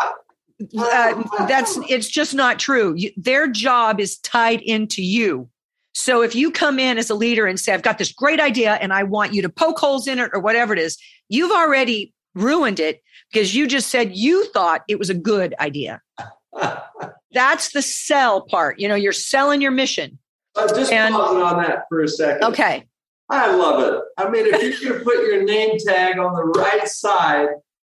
uh, 0.78 1.22
that's 1.46 1.78
it's 1.88 2.08
just 2.08 2.34
not 2.34 2.58
true. 2.58 2.94
You, 2.94 3.10
their 3.16 3.48
job 3.48 4.00
is 4.00 4.18
tied 4.18 4.62
into 4.62 5.02
you. 5.02 5.48
So 5.92 6.22
if 6.22 6.34
you 6.34 6.50
come 6.50 6.78
in 6.78 6.98
as 6.98 7.08
a 7.08 7.14
leader 7.14 7.46
and 7.46 7.58
say, 7.58 7.72
I've 7.72 7.82
got 7.82 7.98
this 7.98 8.12
great 8.12 8.40
idea 8.40 8.74
and 8.74 8.92
I 8.92 9.04
want 9.04 9.32
you 9.32 9.42
to 9.42 9.48
poke 9.48 9.78
holes 9.78 10.08
in 10.08 10.18
it 10.18 10.30
or 10.32 10.40
whatever 10.40 10.72
it 10.72 10.78
is, 10.80 10.98
you've 11.28 11.52
already 11.52 12.12
ruined 12.34 12.80
it 12.80 13.00
because 13.32 13.54
you 13.54 13.68
just 13.68 13.90
said 13.90 14.16
you 14.16 14.44
thought 14.46 14.82
it 14.88 14.98
was 14.98 15.08
a 15.08 15.14
good 15.14 15.54
idea. 15.60 16.00
That's 17.32 17.72
the 17.72 17.82
sell 17.82 18.42
part. 18.42 18.80
You 18.80 18.88
know, 18.88 18.96
you're 18.96 19.12
selling 19.12 19.60
your 19.60 19.70
mission. 19.70 20.18
Uh, 20.56 20.68
just 20.68 20.92
and, 20.92 21.14
pausing 21.14 21.42
on 21.42 21.62
that 21.62 21.86
for 21.88 22.02
a 22.02 22.08
second. 22.08 22.44
Okay. 22.44 22.86
I 23.30 23.54
love 23.54 23.82
it. 23.82 24.02
I 24.18 24.28
mean, 24.28 24.46
if 24.46 24.82
you're 24.82 24.90
going 24.90 24.98
to 25.00 25.04
put 25.04 25.26
your 25.26 25.44
name 25.44 25.78
tag 25.78 26.18
on 26.18 26.34
the 26.34 26.44
right 26.44 26.86
side, 26.86 27.48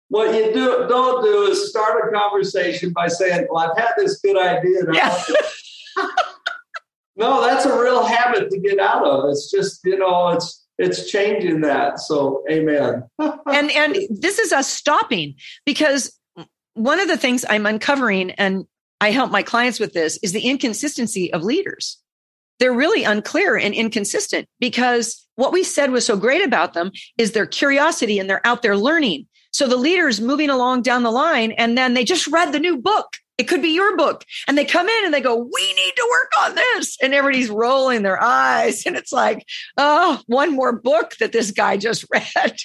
what 0.08 0.34
you 0.34 0.52
do 0.52 0.86
don't 0.88 1.24
do 1.24 1.50
is 1.50 1.70
start 1.70 2.08
a 2.08 2.16
conversation 2.16 2.92
by 2.92 3.08
saying, 3.08 3.46
"Well, 3.50 3.68
I've 3.68 3.76
had 3.76 3.92
this 3.96 4.20
good 4.20 4.38
idea." 4.38 4.82
Yeah. 4.92 5.22
no, 7.16 7.40
that's 7.40 7.64
a 7.64 7.80
real 7.80 8.04
habit 8.04 8.50
to 8.50 8.60
get 8.60 8.78
out 8.78 9.04
of. 9.04 9.30
It's 9.30 9.50
just 9.50 9.80
you 9.84 9.98
know, 9.98 10.28
it's 10.28 10.64
it's 10.78 11.10
changing 11.10 11.62
that. 11.62 11.98
So, 11.98 12.44
amen. 12.50 13.04
and 13.18 13.70
and 13.70 13.96
this 14.10 14.38
is 14.38 14.52
us 14.52 14.68
stopping 14.68 15.34
because 15.64 16.16
one 16.74 17.00
of 17.00 17.08
the 17.08 17.16
things 17.16 17.44
I'm 17.48 17.66
uncovering, 17.66 18.32
and 18.32 18.66
I 19.00 19.10
help 19.10 19.30
my 19.30 19.42
clients 19.42 19.80
with 19.80 19.94
this, 19.94 20.18
is 20.22 20.32
the 20.32 20.48
inconsistency 20.48 21.32
of 21.32 21.42
leaders. 21.42 21.98
They're 22.58 22.72
really 22.72 23.04
unclear 23.04 23.56
and 23.56 23.74
inconsistent 23.74 24.48
because 24.60 25.26
what 25.36 25.52
we 25.52 25.64
said 25.64 25.90
was 25.90 26.06
so 26.06 26.16
great 26.16 26.44
about 26.44 26.74
them 26.74 26.92
is 27.18 27.32
their 27.32 27.46
curiosity 27.46 28.18
and 28.18 28.28
they're 28.28 28.46
out 28.46 28.62
there 28.62 28.76
learning. 28.76 29.26
So 29.52 29.66
the 29.66 29.76
leader's 29.76 30.20
moving 30.20 30.50
along 30.50 30.82
down 30.82 31.02
the 31.02 31.10
line 31.10 31.52
and 31.52 31.76
then 31.76 31.94
they 31.94 32.04
just 32.04 32.26
read 32.28 32.52
the 32.52 32.60
new 32.60 32.76
book. 32.76 33.06
It 33.36 33.44
could 33.44 33.62
be 33.62 33.74
your 33.74 33.96
book. 33.96 34.24
And 34.46 34.56
they 34.56 34.64
come 34.64 34.88
in 34.88 35.04
and 35.04 35.12
they 35.12 35.20
go, 35.20 35.34
We 35.36 35.74
need 35.74 35.92
to 35.96 36.08
work 36.10 36.30
on 36.44 36.54
this. 36.54 36.96
And 37.02 37.12
everybody's 37.12 37.50
rolling 37.50 38.02
their 38.02 38.22
eyes. 38.22 38.86
And 38.86 38.96
it's 38.96 39.12
like, 39.12 39.44
Oh, 39.76 40.20
one 40.26 40.52
more 40.52 40.72
book 40.72 41.16
that 41.18 41.32
this 41.32 41.50
guy 41.50 41.76
just 41.76 42.04
read. 42.12 42.56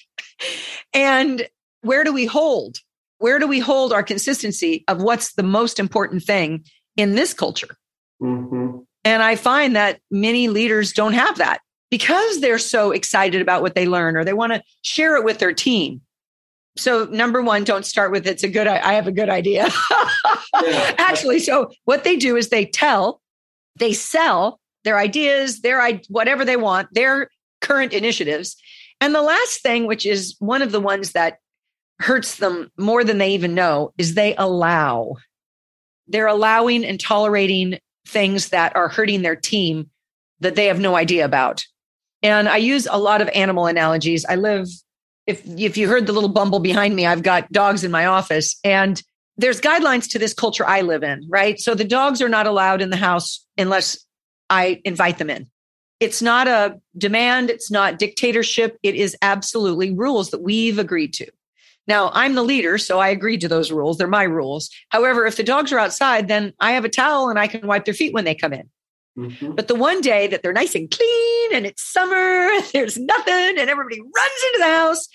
and 0.94 1.48
where 1.82 2.04
do 2.04 2.14
we 2.14 2.28
hold? 2.28 2.78
where 3.20 3.38
do 3.38 3.48
we 3.48 3.60
hold 3.60 3.94
our 3.94 4.04
consistency 4.04 4.84
of 4.88 5.02
what's 5.02 5.34
the 5.34 5.44
most 5.44 5.78
important 5.80 6.24
thing 6.24 6.66
in 6.98 7.16
this 7.16 7.34
culture? 7.34 7.76
Mm-hmm. 8.22 8.80
And 9.10 9.24
I 9.24 9.36
find 9.36 9.76
that 9.76 10.02
many 10.12 10.50
leaders 10.50 10.94
don't 10.94 11.14
have 11.14 11.40
that 11.40 11.62
because 11.90 12.42
they're 12.42 12.60
so 12.60 12.92
excited 12.92 13.42
about 13.42 13.64
what 13.64 13.74
they 13.74 13.88
learn 13.88 14.16
or 14.16 14.24
they 14.24 14.34
want 14.34 14.54
to 14.54 14.62
share 14.84 15.16
it 15.16 15.24
with 15.24 15.40
their 15.40 15.52
team. 15.52 16.02
So 16.78 17.06
number 17.06 17.42
one, 17.42 17.64
don't 17.64 17.88
start 17.88 18.12
with 18.12 18.28
it's 18.28 18.44
a 18.44 18.48
good. 18.48 18.68
I 18.68 18.94
have 18.94 19.08
a 19.08 19.12
good 19.12 19.28
idea. 19.28 19.68
yeah. 20.62 20.94
Actually, 21.00 21.40
so 21.40 21.72
what 21.86 22.04
they 22.04 22.18
do 22.18 22.36
is 22.36 22.50
they 22.50 22.66
tell, 22.66 23.20
they 23.78 23.94
sell 23.94 24.60
their 24.84 25.00
ideas, 25.00 25.62
their 25.62 25.82
whatever 26.10 26.46
they 26.46 26.56
want, 26.56 26.94
their 26.94 27.32
current 27.62 27.94
initiatives. 27.94 28.58
And 29.02 29.16
the 29.16 29.24
last 29.24 29.64
thing, 29.64 29.88
which 29.88 30.06
is 30.06 30.36
one 30.38 30.62
of 30.62 30.72
the 30.72 30.80
ones 30.80 31.14
that 31.14 31.40
hurts 31.98 32.36
them 32.36 32.70
more 32.78 33.04
than 33.04 33.18
they 33.18 33.34
even 33.34 33.56
know 33.56 33.92
is 33.98 34.14
they 34.14 34.36
allow. 34.36 35.16
They're 36.08 36.28
allowing 36.28 36.86
and 36.86 37.00
tolerating 37.00 37.80
things 38.08 38.50
that 38.50 38.76
are 38.76 38.88
hurting 38.88 39.22
their 39.22 39.36
team 39.36 39.90
that 40.40 40.56
they 40.56 40.66
have 40.66 40.80
no 40.80 40.96
idea 40.96 41.26
about. 41.26 41.66
And 42.22 42.50
I 42.50 42.58
use 42.58 42.88
a 42.90 42.98
lot 42.98 43.22
of 43.22 43.30
animal 43.30 43.68
analogies. 43.68 44.26
I 44.26 44.36
live 44.36 44.68
if 45.28 45.46
if 45.46 45.78
you 45.78 45.88
heard 45.88 46.08
the 46.08 46.14
little 46.14 46.30
bumble 46.30 46.60
behind 46.60 46.96
me, 46.96 47.06
I've 47.06 47.24
got 47.24 47.52
dogs 47.52 47.84
in 47.84 47.92
my 47.92 48.08
office 48.08 48.58
and 48.64 49.02
there's 49.38 49.62
guidelines 49.62 50.10
to 50.10 50.20
this 50.20 50.34
culture 50.34 50.68
I 50.68 50.82
live 50.82 51.04
in, 51.04 51.26
right? 51.30 51.60
So 51.60 51.74
the 51.74 51.86
dogs 51.86 52.22
are 52.22 52.28
not 52.28 52.48
allowed 52.48 52.82
in 52.82 52.90
the 52.90 52.98
house 52.98 53.46
unless 53.58 54.06
I 54.50 54.82
invite 54.84 55.18
them 55.18 55.30
in. 55.30 55.48
It's 56.00 56.22
not 56.22 56.48
a 56.48 56.80
demand, 56.98 57.50
it's 57.50 57.70
not 57.70 58.00
dictatorship, 58.00 58.78
it 58.84 58.96
is 58.96 59.16
absolutely 59.22 59.94
rules 59.94 60.32
that 60.32 60.42
we've 60.42 60.80
agreed 60.80 61.14
to. 61.16 61.28
Now, 61.90 62.12
I'm 62.14 62.36
the 62.36 62.44
leader, 62.44 62.78
so 62.78 63.00
I 63.00 63.10
agreed 63.10 63.42
to 63.42 63.48
those 63.48 63.72
rules. 63.72 63.98
They're 63.98 64.08
my 64.08 64.22
rules. 64.22 64.70
However, 64.90 65.26
if 65.26 65.38
the 65.38 65.44
dogs 65.44 65.74
are 65.74 65.80
outside, 65.80 66.28
then 66.28 66.54
I 66.60 66.74
have 66.74 66.86
a 66.86 66.90
towel 66.90 67.30
and 67.30 67.40
I 67.40 67.48
can 67.48 67.66
wipe 67.66 67.86
their 67.86 67.96
feet 67.96 68.14
when 68.14 68.26
they 68.26 68.36
come 68.36 68.54
in. 68.54 68.70
Mm-hmm. 69.18 69.54
But 69.54 69.68
the 69.68 69.74
one 69.74 70.00
day 70.00 70.28
that 70.28 70.44
they're 70.44 70.54
nice 70.54 70.76
and 70.76 70.90
clean 70.90 71.56
and 71.56 71.66
it's 71.66 71.82
summer, 71.82 72.48
there's 72.74 73.00
nothing, 73.00 73.58
and 73.58 73.70
everybody 73.72 74.00
runs 74.00 74.44
into 74.46 74.60
the 74.60 74.66
house, 74.66 75.08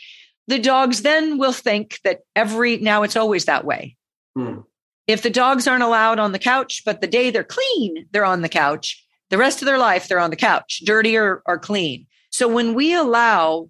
the 0.48 0.58
dogs 0.58 1.02
then 1.02 1.38
will 1.38 1.52
think 1.52 2.00
that 2.02 2.22
every 2.34 2.78
now 2.78 3.04
it's 3.04 3.16
always 3.16 3.44
that 3.44 3.64
way. 3.64 3.96
Mm. 4.36 4.64
If 5.06 5.22
the 5.22 5.30
dogs 5.30 5.68
aren't 5.68 5.84
allowed 5.84 6.18
on 6.18 6.32
the 6.32 6.40
couch, 6.40 6.82
but 6.84 7.00
the 7.00 7.06
day 7.06 7.30
they're 7.30 7.44
clean, 7.44 8.06
they're 8.10 8.24
on 8.24 8.42
the 8.42 8.48
couch, 8.48 9.00
the 9.30 9.38
rest 9.38 9.62
of 9.62 9.66
their 9.66 9.78
life, 9.78 10.08
they're 10.08 10.18
on 10.18 10.30
the 10.30 10.36
couch, 10.36 10.82
dirty 10.84 11.16
or, 11.16 11.40
or 11.46 11.56
clean. 11.56 12.08
So 12.30 12.48
when 12.48 12.74
we 12.74 12.94
allow 12.94 13.68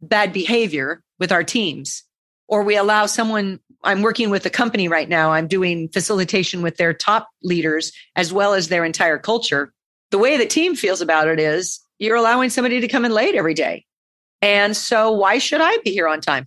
bad 0.00 0.32
behavior 0.32 1.02
with 1.18 1.32
our 1.32 1.42
teams, 1.42 2.04
or 2.48 2.62
we 2.62 2.76
allow 2.76 3.06
someone 3.06 3.60
i'm 3.84 4.02
working 4.02 4.30
with 4.30 4.46
a 4.46 4.50
company 4.50 4.88
right 4.88 5.08
now 5.08 5.32
i'm 5.32 5.46
doing 5.46 5.88
facilitation 5.88 6.62
with 6.62 6.76
their 6.76 6.92
top 6.92 7.28
leaders 7.42 7.92
as 8.14 8.32
well 8.32 8.54
as 8.54 8.68
their 8.68 8.84
entire 8.84 9.18
culture. 9.18 9.72
The 10.10 10.18
way 10.18 10.36
the 10.36 10.46
team 10.46 10.76
feels 10.76 11.00
about 11.00 11.28
it 11.28 11.40
is 11.40 11.80
you're 11.98 12.16
allowing 12.16 12.50
somebody 12.50 12.80
to 12.80 12.88
come 12.88 13.04
in 13.04 13.12
late 13.12 13.34
every 13.34 13.54
day. 13.54 13.84
And 14.40 14.76
so 14.76 15.12
why 15.12 15.38
should 15.38 15.60
i 15.60 15.78
be 15.84 15.90
here 15.90 16.08
on 16.08 16.20
time? 16.20 16.46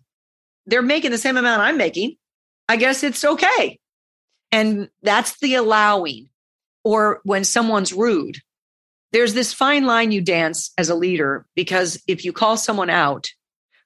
They're 0.66 0.82
making 0.82 1.12
the 1.12 1.18
same 1.18 1.38
amount 1.38 1.62
i'm 1.62 1.78
making. 1.78 2.16
I 2.68 2.76
guess 2.76 3.04
it's 3.04 3.26
okay. 3.26 3.80
And 4.52 4.90
that's 5.02 5.40
the 5.40 5.56
allowing. 5.56 6.30
Or 6.84 7.20
when 7.24 7.44
someone's 7.44 7.94
rude 7.94 8.38
there's 9.12 9.34
this 9.34 9.54
fine 9.54 9.86
line 9.86 10.12
you 10.12 10.22
dance 10.22 10.72
as 10.78 10.90
a 10.90 10.96
leader 10.96 11.46
because 11.56 12.02
if 12.08 12.24
you 12.24 12.34
call 12.34 12.58
someone 12.58 12.90
out 12.90 13.30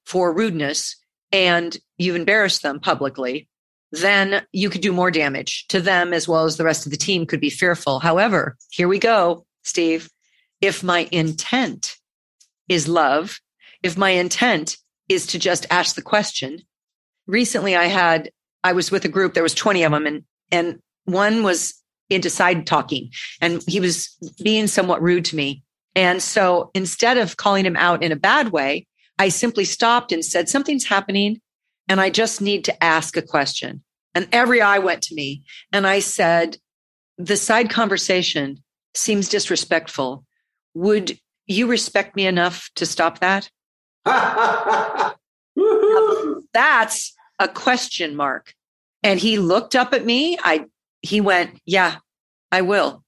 for 0.05 0.33
rudeness 0.33 0.97
and 1.33 1.75
you've 1.97 2.15
embarrassed 2.15 2.61
them 2.61 2.79
publicly, 2.79 3.49
then 3.91 4.45
you 4.51 4.69
could 4.69 4.81
do 4.81 4.93
more 4.93 5.11
damage 5.11 5.67
to 5.67 5.81
them 5.81 6.13
as 6.13 6.27
well 6.27 6.45
as 6.45 6.57
the 6.57 6.63
rest 6.63 6.85
of 6.85 6.91
the 6.91 6.97
team 6.97 7.25
could 7.25 7.41
be 7.41 7.49
fearful. 7.49 7.99
However, 7.99 8.55
here 8.71 8.87
we 8.87 8.99
go, 8.99 9.45
Steve. 9.63 10.09
If 10.61 10.83
my 10.83 11.09
intent 11.11 11.97
is 12.69 12.87
love, 12.87 13.39
if 13.81 13.97
my 13.97 14.11
intent 14.11 14.77
is 15.09 15.27
to 15.27 15.39
just 15.39 15.65
ask 15.69 15.95
the 15.95 16.01
question, 16.01 16.59
recently 17.27 17.75
I 17.75 17.85
had, 17.85 18.31
I 18.63 18.73
was 18.73 18.91
with 18.91 19.03
a 19.03 19.09
group, 19.09 19.33
there 19.33 19.43
was 19.43 19.53
20 19.53 19.83
of 19.83 19.91
them 19.91 20.07
and, 20.07 20.23
and 20.51 20.79
one 21.05 21.43
was 21.43 21.73
into 22.09 22.29
side 22.29 22.65
talking 22.65 23.11
and 23.41 23.63
he 23.67 23.79
was 23.79 24.15
being 24.41 24.67
somewhat 24.67 25.01
rude 25.01 25.25
to 25.25 25.35
me. 25.35 25.63
And 25.95 26.21
so 26.21 26.71
instead 26.73 27.17
of 27.17 27.37
calling 27.37 27.65
him 27.65 27.75
out 27.75 28.01
in 28.01 28.11
a 28.11 28.15
bad 28.15 28.49
way, 28.49 28.87
I 29.19 29.29
simply 29.29 29.65
stopped 29.65 30.11
and 30.11 30.23
said, 30.23 30.49
something's 30.49 30.85
happening 30.85 31.41
and 31.87 32.01
I 32.01 32.09
just 32.09 32.41
need 32.41 32.63
to 32.65 32.83
ask 32.83 33.15
a 33.17 33.21
question. 33.21 33.83
And 34.15 34.27
every 34.31 34.61
eye 34.61 34.79
went 34.79 35.01
to 35.03 35.15
me. 35.15 35.43
And 35.71 35.87
I 35.87 35.99
said, 35.99 36.57
the 37.17 37.37
side 37.37 37.69
conversation 37.69 38.63
seems 38.93 39.29
disrespectful. 39.29 40.25
Would 40.73 41.17
you 41.47 41.67
respect 41.67 42.15
me 42.15 42.25
enough 42.25 42.69
to 42.75 42.85
stop 42.85 43.19
that? 43.19 43.49
That's 46.53 47.13
a 47.39 47.47
question 47.47 48.15
mark. 48.15 48.53
And 49.01 49.19
he 49.19 49.37
looked 49.37 49.75
up 49.75 49.93
at 49.93 50.05
me. 50.05 50.37
I 50.43 50.65
he 51.01 51.21
went, 51.21 51.59
Yeah, 51.65 51.97
I 52.51 52.61
will. 52.61 53.03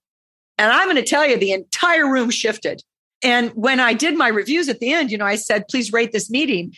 And 0.57 0.71
I'm 0.71 0.85
going 0.85 0.95
to 0.95 1.03
tell 1.03 1.25
you, 1.27 1.37
the 1.37 1.51
entire 1.51 2.09
room 2.09 2.29
shifted. 2.29 2.81
And 3.25 3.49
when 3.55 3.79
I 3.79 3.93
did 3.93 4.15
my 4.15 4.27
reviews 4.27 4.69
at 4.69 4.79
the 4.79 4.93
end, 4.93 5.09
you 5.09 5.17
know, 5.17 5.25
I 5.25 5.35
said, 5.35 5.67
please 5.67 5.91
rate 5.91 6.11
this 6.11 6.29
meeting. 6.29 6.73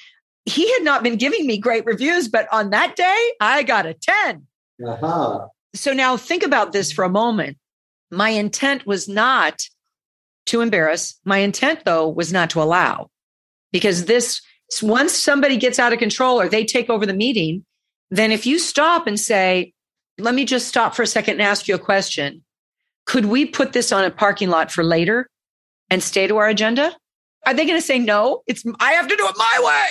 He 0.45 0.71
had 0.71 0.81
not 0.81 1.03
been 1.03 1.17
giving 1.17 1.45
me 1.45 1.57
great 1.57 1.85
reviews, 1.85 2.29
but 2.29 2.47
on 2.53 2.69
that 2.69 2.95
day, 2.95 3.33
I 3.41 3.63
got 3.63 3.85
a 3.85 3.93
10. 3.93 4.47
Uh-huh. 4.87 5.47
So 5.73 5.91
now 5.91 6.15
think 6.15 6.43
about 6.43 6.71
this 6.71 6.89
for 6.89 7.03
a 7.03 7.09
moment. 7.09 7.57
My 8.11 8.29
intent 8.29 8.85
was 8.85 9.09
not 9.09 9.67
to 10.45 10.61
embarrass. 10.61 11.19
My 11.25 11.39
intent, 11.39 11.81
though, 11.83 12.07
was 12.07 12.31
not 12.31 12.49
to 12.51 12.61
allow 12.61 13.09
because 13.73 14.05
this, 14.05 14.41
once 14.81 15.11
somebody 15.11 15.57
gets 15.57 15.79
out 15.79 15.91
of 15.91 15.99
control 15.99 16.39
or 16.39 16.47
they 16.47 16.63
take 16.63 16.89
over 16.89 17.05
the 17.05 17.13
meeting, 17.13 17.65
then 18.09 18.31
if 18.31 18.45
you 18.45 18.57
stop 18.57 19.05
and 19.05 19.19
say, 19.19 19.73
let 20.17 20.33
me 20.33 20.45
just 20.45 20.69
stop 20.69 20.95
for 20.95 21.01
a 21.01 21.07
second 21.07 21.33
and 21.33 21.41
ask 21.41 21.67
you 21.67 21.75
a 21.75 21.79
question. 21.79 22.41
Could 23.05 23.25
we 23.25 23.45
put 23.45 23.73
this 23.73 23.91
on 23.91 24.05
a 24.05 24.11
parking 24.11 24.49
lot 24.49 24.71
for 24.71 24.85
later 24.85 25.29
and 25.89 26.01
stay 26.01 26.27
to 26.27 26.37
our 26.37 26.47
agenda? 26.47 26.95
Are 27.45 27.53
they 27.53 27.65
going 27.65 27.77
to 27.77 27.85
say 27.85 27.99
no? 27.99 28.43
It's 28.47 28.63
I 28.79 28.93
have 28.93 29.07
to 29.07 29.15
do 29.15 29.27
it 29.27 29.35
my 29.37 29.61
way. 29.63 29.85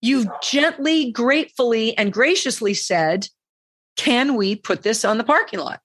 You've 0.00 0.28
gently, 0.42 1.12
gratefully, 1.12 1.96
and 1.96 2.12
graciously 2.12 2.74
said, 2.74 3.28
"Can 3.96 4.34
we 4.34 4.56
put 4.56 4.82
this 4.82 5.04
on 5.04 5.18
the 5.18 5.24
parking 5.24 5.60
lot?" 5.60 5.80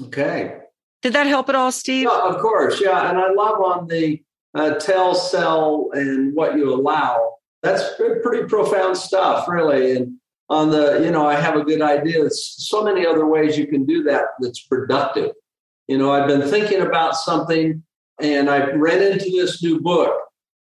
Okay. 0.00 0.58
Did 1.02 1.12
that 1.12 1.26
help 1.26 1.48
at 1.48 1.54
all, 1.54 1.70
Steve? 1.70 2.08
Yeah, 2.10 2.28
of 2.28 2.40
course. 2.40 2.80
Yeah, 2.80 3.10
and 3.10 3.18
I 3.18 3.30
love 3.32 3.60
on 3.60 3.86
the 3.88 4.22
uh, 4.54 4.74
tell, 4.74 5.14
sell, 5.14 5.90
and 5.92 6.34
what 6.34 6.56
you 6.56 6.72
allow. 6.72 7.34
That's 7.62 7.94
pretty 7.96 8.46
profound 8.46 8.96
stuff, 8.96 9.48
really. 9.48 9.96
And 9.96 10.16
on 10.48 10.70
the, 10.70 11.00
you 11.02 11.10
know, 11.10 11.26
I 11.26 11.34
have 11.34 11.56
a 11.56 11.64
good 11.64 11.82
idea. 11.82 12.20
There's 12.20 12.54
so 12.58 12.82
many 12.82 13.06
other 13.06 13.26
ways 13.26 13.58
you 13.58 13.66
can 13.66 13.84
do 13.84 14.02
that 14.04 14.24
that's 14.40 14.60
productive. 14.60 15.32
You 15.88 15.98
know, 15.98 16.12
I've 16.12 16.28
been 16.28 16.48
thinking 16.48 16.80
about 16.80 17.16
something 17.16 17.82
and 18.20 18.48
I 18.48 18.70
ran 18.72 19.02
into 19.02 19.30
this 19.30 19.62
new 19.62 19.80
book, 19.80 20.14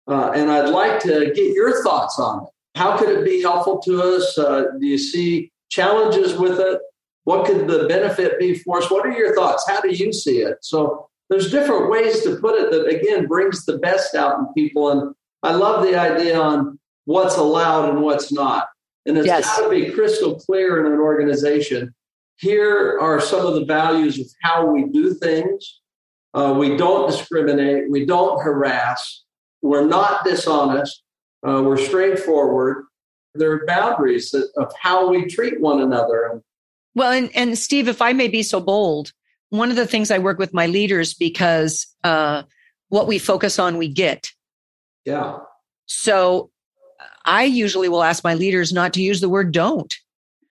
uh, 0.09 0.33
and 0.35 0.51
I'd 0.51 0.71
like 0.71 1.01
to 1.01 1.33
get 1.35 1.55
your 1.55 1.83
thoughts 1.83 2.19
on 2.19 2.45
it. 2.45 2.49
How 2.79 2.97
could 2.97 3.09
it 3.09 3.25
be 3.25 3.41
helpful 3.41 3.79
to 3.81 4.03
us? 4.03 4.39
Uh, 4.39 4.65
do 4.79 4.87
you 4.87 4.99
see 4.99 5.51
challenges 5.71 6.37
with 6.37 6.61
it? 6.61 6.81
What 7.25 7.47
could 7.47 7.67
the 7.67 7.87
benefit 7.87 8.39
be 8.39 8.55
for 8.55 8.79
us? 8.79 8.91
What 8.91 9.07
are 9.07 9.13
your 9.13 9.35
thoughts? 9.35 9.69
How 9.69 9.81
do 9.81 9.91
you 9.91 10.13
see 10.13 10.39
it? 10.39 10.59
So 10.63 11.09
there's 11.29 11.51
different 11.51 11.91
ways 11.91 12.23
to 12.23 12.37
put 12.37 12.61
it 12.61 12.71
that 12.71 12.87
again 12.87 13.27
brings 13.27 13.65
the 13.65 13.79
best 13.79 14.15
out 14.15 14.39
in 14.39 14.47
people. 14.55 14.91
And 14.91 15.15
I 15.43 15.55
love 15.55 15.83
the 15.85 15.99
idea 15.99 16.39
on 16.39 16.79
what's 17.05 17.37
allowed 17.37 17.91
and 17.91 18.03
what's 18.03 18.33
not. 18.33 18.67
And 19.07 19.17
it's 19.17 19.27
yes. 19.27 19.45
got 19.45 19.65
to 19.65 19.71
be 19.71 19.91
crystal 19.91 20.39
clear 20.39 20.85
in 20.85 20.93
an 20.93 20.99
organization. 20.99 21.95
Here 22.37 22.99
are 23.01 23.21
some 23.21 23.47
of 23.47 23.55
the 23.55 23.65
values 23.65 24.19
of 24.19 24.27
how 24.43 24.67
we 24.67 24.85
do 24.85 25.15
things. 25.15 25.80
Uh, 26.33 26.55
we 26.57 26.77
don't 26.77 27.11
discriminate. 27.11 27.91
We 27.91 28.07
don't 28.07 28.43
harass. 28.43 29.25
We're 29.63 29.87
not 29.87 30.25
dishonest. 30.25 31.03
Uh, 31.47 31.63
we're 31.63 31.77
straightforward. 31.77 32.85
There 33.35 33.53
are 33.53 33.67
boundaries 33.67 34.31
that, 34.31 34.49
of 34.57 34.73
how 34.81 35.09
we 35.09 35.27
treat 35.27 35.61
one 35.61 35.81
another. 35.81 36.43
Well, 36.95 37.13
and, 37.13 37.31
and 37.35 37.57
Steve, 37.57 37.89
if 37.89 38.03
I 38.03 38.13
may 38.13 38.29
be 38.29 38.43
so 38.43 38.61
bold, 38.61 39.13
one 39.51 39.71
of 39.71 39.77
the 39.77 39.87
things 39.87 40.11
I 40.11 40.19
work 40.19 40.39
with 40.39 40.55
my 40.55 40.67
leaders 40.67 41.15
because 41.15 41.87
uh, 42.05 42.43
what 42.89 43.07
we 43.07 43.19
focus 43.19 43.59
on, 43.59 43.79
we 43.79 43.89
get. 43.89 44.31
Yeah. 45.05 45.39
So 45.87 46.51
I 47.25 47.45
usually 47.45 47.89
will 47.89 48.03
ask 48.03 48.23
my 48.23 48.35
leaders 48.35 48.73
not 48.73 48.95
to 48.95 49.03
use 49.03 49.21
the 49.21 49.29
word 49.29 49.53
don't. 49.53 49.93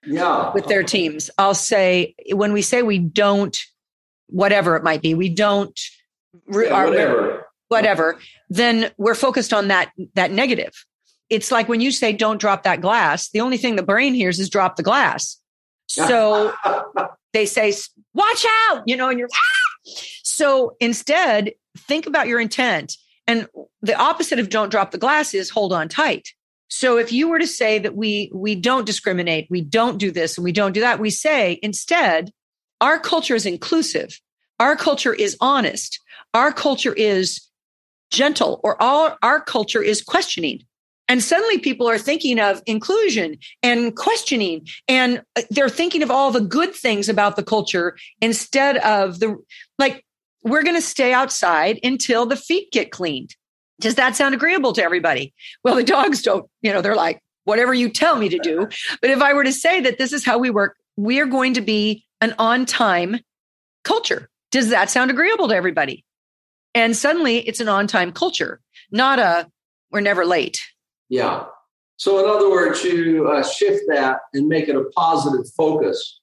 Yeah. 0.06 0.54
With 0.54 0.68
their 0.68 0.84
teams. 0.84 1.30
I'll 1.38 1.54
say, 1.54 2.16
when 2.32 2.54
we 2.54 2.62
say 2.62 2.84
we 2.84 3.00
don't, 3.00 3.58
whatever 4.30 4.76
it 4.76 4.84
might 4.84 5.02
be, 5.02 5.14
we 5.14 5.30
don't, 5.30 5.78
yeah, 6.52 6.86
whatever. 6.86 7.46
whatever, 7.68 8.20
then 8.50 8.92
we're 8.98 9.16
focused 9.16 9.54
on 9.54 9.68
that, 9.70 9.92
that 10.16 10.32
negative. 10.32 10.74
It's 11.30 11.52
like 11.52 11.70
when 11.70 11.82
you 11.82 11.92
say 11.92 12.14
don't 12.14 12.40
drop 12.40 12.64
that 12.64 12.82
glass, 12.82 13.30
the 13.30 13.42
only 13.42 13.58
thing 13.58 13.76
the 13.76 13.84
brain 13.84 14.14
hears 14.14 14.40
is 14.40 14.50
drop 14.50 14.76
the 14.76 14.84
glass. 14.84 15.38
So 15.88 16.54
they 17.34 17.46
say, 17.46 17.74
watch 18.14 18.46
out, 18.70 18.84
you 18.86 18.96
know, 18.96 19.10
and 19.10 19.20
you're, 19.20 19.30
ah! 19.34 19.92
so 20.24 20.76
instead, 20.80 21.52
think 21.78 22.06
about 22.06 22.28
your 22.28 22.40
intent. 22.40 22.96
And 23.28 23.48
the 23.82 23.96
opposite 23.96 24.40
of 24.40 24.50
don't 24.50 24.70
drop 24.70 24.92
the 24.92 24.98
glass 24.98 25.34
is 25.34 25.50
hold 25.50 25.72
on 25.72 25.88
tight. 25.88 26.30
So 26.70 26.98
if 26.98 27.12
you 27.12 27.28
were 27.28 27.40
to 27.40 27.48
say 27.48 27.80
that 27.80 27.96
we 27.96 28.32
we 28.34 28.56
don't 28.56 28.86
discriminate, 28.86 29.48
we 29.50 29.62
don't 29.62 29.98
do 29.98 30.12
this 30.12 30.38
and 30.38 30.44
we 30.44 30.52
don't 30.52 30.72
do 30.72 30.82
that, 30.82 31.00
we 31.00 31.10
say 31.10 31.60
instead 31.62 32.32
our 32.82 33.00
culture 33.00 33.36
is 33.36 33.46
inclusive. 33.46 34.20
Our 34.60 34.76
culture 34.76 35.14
is 35.14 35.38
honest. 35.42 36.00
Our 36.34 36.52
culture 36.52 36.94
is 36.94 37.42
gentle 38.12 38.60
or 38.64 38.82
all 38.82 39.16
our 39.22 39.42
culture 39.42 39.82
is 39.82 40.02
questioning. 40.02 40.62
And 41.08 41.24
suddenly 41.24 41.58
people 41.58 41.90
are 41.90 41.98
thinking 41.98 42.40
of 42.40 42.62
inclusion 42.68 43.38
and 43.64 43.96
questioning 43.96 44.68
and 44.88 45.24
uh, 45.36 45.42
they're 45.50 45.70
thinking 45.70 46.04
of 46.04 46.12
all 46.12 46.32
the 46.32 46.42
good 46.42 46.74
things 46.74 47.10
about 47.10 47.36
the 47.36 47.44
culture 47.44 47.98
instead 48.22 48.78
of 48.78 49.20
the 49.20 49.36
like 49.80 50.06
we're 50.44 50.64
going 50.64 50.76
to 50.76 50.82
stay 50.82 51.12
outside 51.12 51.80
until 51.84 52.26
the 52.26 52.36
feet 52.36 52.72
get 52.72 52.92
cleaned. 52.92 53.36
Does 53.82 53.96
that 53.96 54.16
sound 54.16 54.36
agreeable 54.36 54.74
to 54.74 54.84
everybody? 54.84 55.34
Well, 55.64 55.76
the 55.76 55.84
dogs 55.84 56.22
don't, 56.22 56.50
you 56.62 56.72
know, 56.72 56.82
they're 56.82 56.96
like, 56.96 57.22
whatever 57.46 57.74
you 57.74 57.90
tell 57.90 58.16
me 58.16 58.30
to 58.30 58.38
do. 58.40 58.68
But 59.02 59.10
if 59.10 59.22
I 59.22 59.34
were 59.34 59.44
to 59.44 59.52
say 59.52 59.82
that 59.82 59.98
this 59.98 60.14
is 60.14 60.26
how 60.26 60.38
we 60.38 60.50
work, 60.50 60.78
we're 60.96 61.26
going 61.26 61.56
to 61.56 61.62
be 61.62 62.06
an 62.22 62.36
on 62.38 62.66
time 62.66 63.20
culture. 63.84 64.30
Does 64.52 64.70
that 64.70 64.90
sound 64.90 65.12
agreeable 65.12 65.48
to 65.48 65.56
everybody? 65.56 66.04
And 66.76 66.96
suddenly 66.96 67.40
it's 67.48 67.60
an 67.60 67.70
on 67.70 67.88
time 67.88 68.12
culture, 68.12 68.62
not 68.92 69.20
a 69.20 69.50
we're 69.92 70.02
never 70.02 70.26
late. 70.26 70.62
Yeah. 71.10 71.46
So, 71.98 72.20
in 72.20 72.30
other 72.30 72.50
words, 72.50 72.84
you 72.84 73.28
uh, 73.28 73.44
shift 73.44 73.84
that 73.88 74.20
and 74.34 74.48
make 74.48 74.70
it 74.70 74.76
a 74.76 74.86
positive 74.96 75.52
focus. 75.58 76.22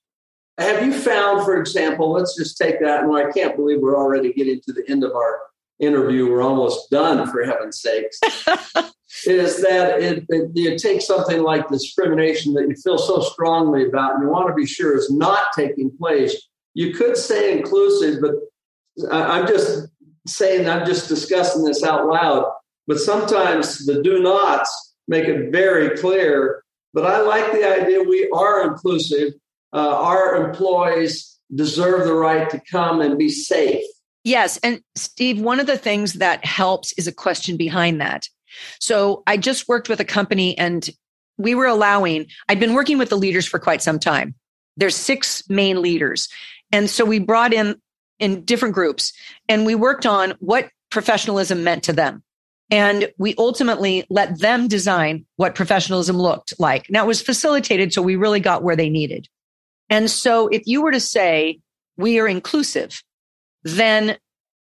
Have 0.58 0.86
you 0.86 0.92
found, 0.92 1.44
for 1.44 1.60
example, 1.60 2.12
let's 2.12 2.34
just 2.34 2.56
take 2.56 2.80
that, 2.80 3.02
and 3.04 3.14
I 3.14 3.30
can't 3.30 3.56
believe 3.56 3.80
we're 3.80 3.98
already 3.98 4.32
getting 4.32 4.60
to 4.62 4.72
the 4.72 4.88
end 4.88 5.04
of 5.04 5.12
our 5.12 5.38
interview, 5.78 6.30
we're 6.30 6.42
almost 6.42 6.90
done 6.90 7.30
for 7.30 7.44
heaven's 7.44 7.80
sakes, 7.80 8.18
is 9.26 9.62
that 9.62 10.00
it, 10.00 10.24
it, 10.28 10.50
you 10.54 10.78
take 10.78 11.02
something 11.02 11.42
like 11.42 11.68
discrimination 11.68 12.54
that 12.54 12.68
you 12.68 12.74
feel 12.76 12.98
so 12.98 13.20
strongly 13.20 13.86
about 13.86 14.14
and 14.14 14.22
you 14.22 14.28
want 14.28 14.48
to 14.48 14.54
be 14.54 14.66
sure 14.66 14.96
is 14.96 15.10
not 15.10 15.48
taking 15.56 15.90
place. 15.96 16.48
You 16.74 16.94
could 16.94 17.16
say 17.16 17.56
inclusive, 17.56 18.20
but 18.20 18.34
I'm 19.10 19.46
just 19.46 19.88
saying, 20.26 20.68
I'm 20.68 20.86
just 20.86 21.08
discussing 21.08 21.64
this 21.64 21.82
out 21.82 22.06
loud. 22.06 22.50
But 22.86 22.98
sometimes 22.98 23.84
the 23.84 24.02
do 24.02 24.22
nots 24.22 24.94
make 25.08 25.24
it 25.24 25.50
very 25.50 25.96
clear. 25.96 26.62
But 26.94 27.04
I 27.06 27.20
like 27.20 27.52
the 27.52 27.68
idea 27.68 28.02
we 28.02 28.28
are 28.30 28.66
inclusive. 28.68 29.34
Uh, 29.72 29.96
our 29.96 30.36
employees 30.46 31.38
deserve 31.54 32.06
the 32.06 32.14
right 32.14 32.48
to 32.50 32.60
come 32.70 33.00
and 33.00 33.18
be 33.18 33.28
safe 33.28 33.84
Yes. 34.26 34.56
And 34.64 34.80
Steve, 34.96 35.40
one 35.40 35.60
of 35.60 35.68
the 35.68 35.78
things 35.78 36.14
that 36.14 36.44
helps 36.44 36.92
is 36.94 37.06
a 37.06 37.12
question 37.12 37.56
behind 37.56 38.00
that. 38.00 38.28
So 38.80 39.22
I 39.28 39.36
just 39.36 39.68
worked 39.68 39.88
with 39.88 40.00
a 40.00 40.04
company 40.04 40.58
and 40.58 40.90
we 41.38 41.54
were 41.54 41.66
allowing, 41.66 42.26
I'd 42.48 42.58
been 42.58 42.74
working 42.74 42.98
with 42.98 43.08
the 43.08 43.16
leaders 43.16 43.46
for 43.46 43.60
quite 43.60 43.82
some 43.82 44.00
time. 44.00 44.34
There's 44.76 44.96
six 44.96 45.48
main 45.48 45.80
leaders. 45.80 46.28
And 46.72 46.90
so 46.90 47.04
we 47.04 47.20
brought 47.20 47.52
in 47.52 47.80
in 48.18 48.44
different 48.44 48.74
groups 48.74 49.12
and 49.48 49.64
we 49.64 49.76
worked 49.76 50.06
on 50.06 50.34
what 50.40 50.70
professionalism 50.90 51.62
meant 51.62 51.84
to 51.84 51.92
them. 51.92 52.24
And 52.68 53.12
we 53.18 53.36
ultimately 53.38 54.06
let 54.10 54.40
them 54.40 54.66
design 54.66 55.24
what 55.36 55.54
professionalism 55.54 56.16
looked 56.16 56.52
like. 56.58 56.90
Now 56.90 57.04
it 57.04 57.06
was 57.06 57.22
facilitated 57.22 57.92
so 57.92 58.02
we 58.02 58.16
really 58.16 58.40
got 58.40 58.64
where 58.64 58.74
they 58.74 58.90
needed. 58.90 59.28
And 59.88 60.10
so 60.10 60.48
if 60.48 60.62
you 60.66 60.82
were 60.82 60.90
to 60.90 60.98
say 60.98 61.60
we 61.96 62.18
are 62.18 62.26
inclusive, 62.26 63.04
then 63.66 64.16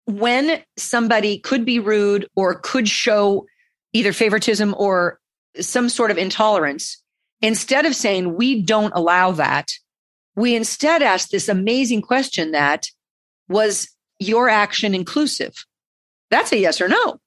when 0.07 0.63
somebody 0.77 1.39
could 1.39 1.65
be 1.65 1.79
rude 1.79 2.27
or 2.35 2.57
could 2.57 2.89
show 2.89 3.47
either 3.93 4.13
favoritism 4.13 4.75
or 4.77 5.21
some 5.61 5.89
sort 5.89 6.11
of 6.11 6.19
intolerance, 6.19 7.01
instead 7.41 7.87
of 7.87 7.95
saying 7.95 8.35
we 8.35 8.61
don't 8.61 8.93
allow 8.95 9.31
that, 9.31 9.71
we 10.35 10.57
instead 10.57 11.03
ask 11.03 11.29
this 11.29 11.49
amazing 11.49 12.03
question 12.03 12.51
that 12.51 12.89
was 13.49 13.89
your 14.19 14.49
action 14.49 14.95
inclusive? 14.95 15.65
That's 16.31 16.53
a 16.53 16.59
yes 16.59 16.81
or 16.81 16.89
no. 16.89 17.21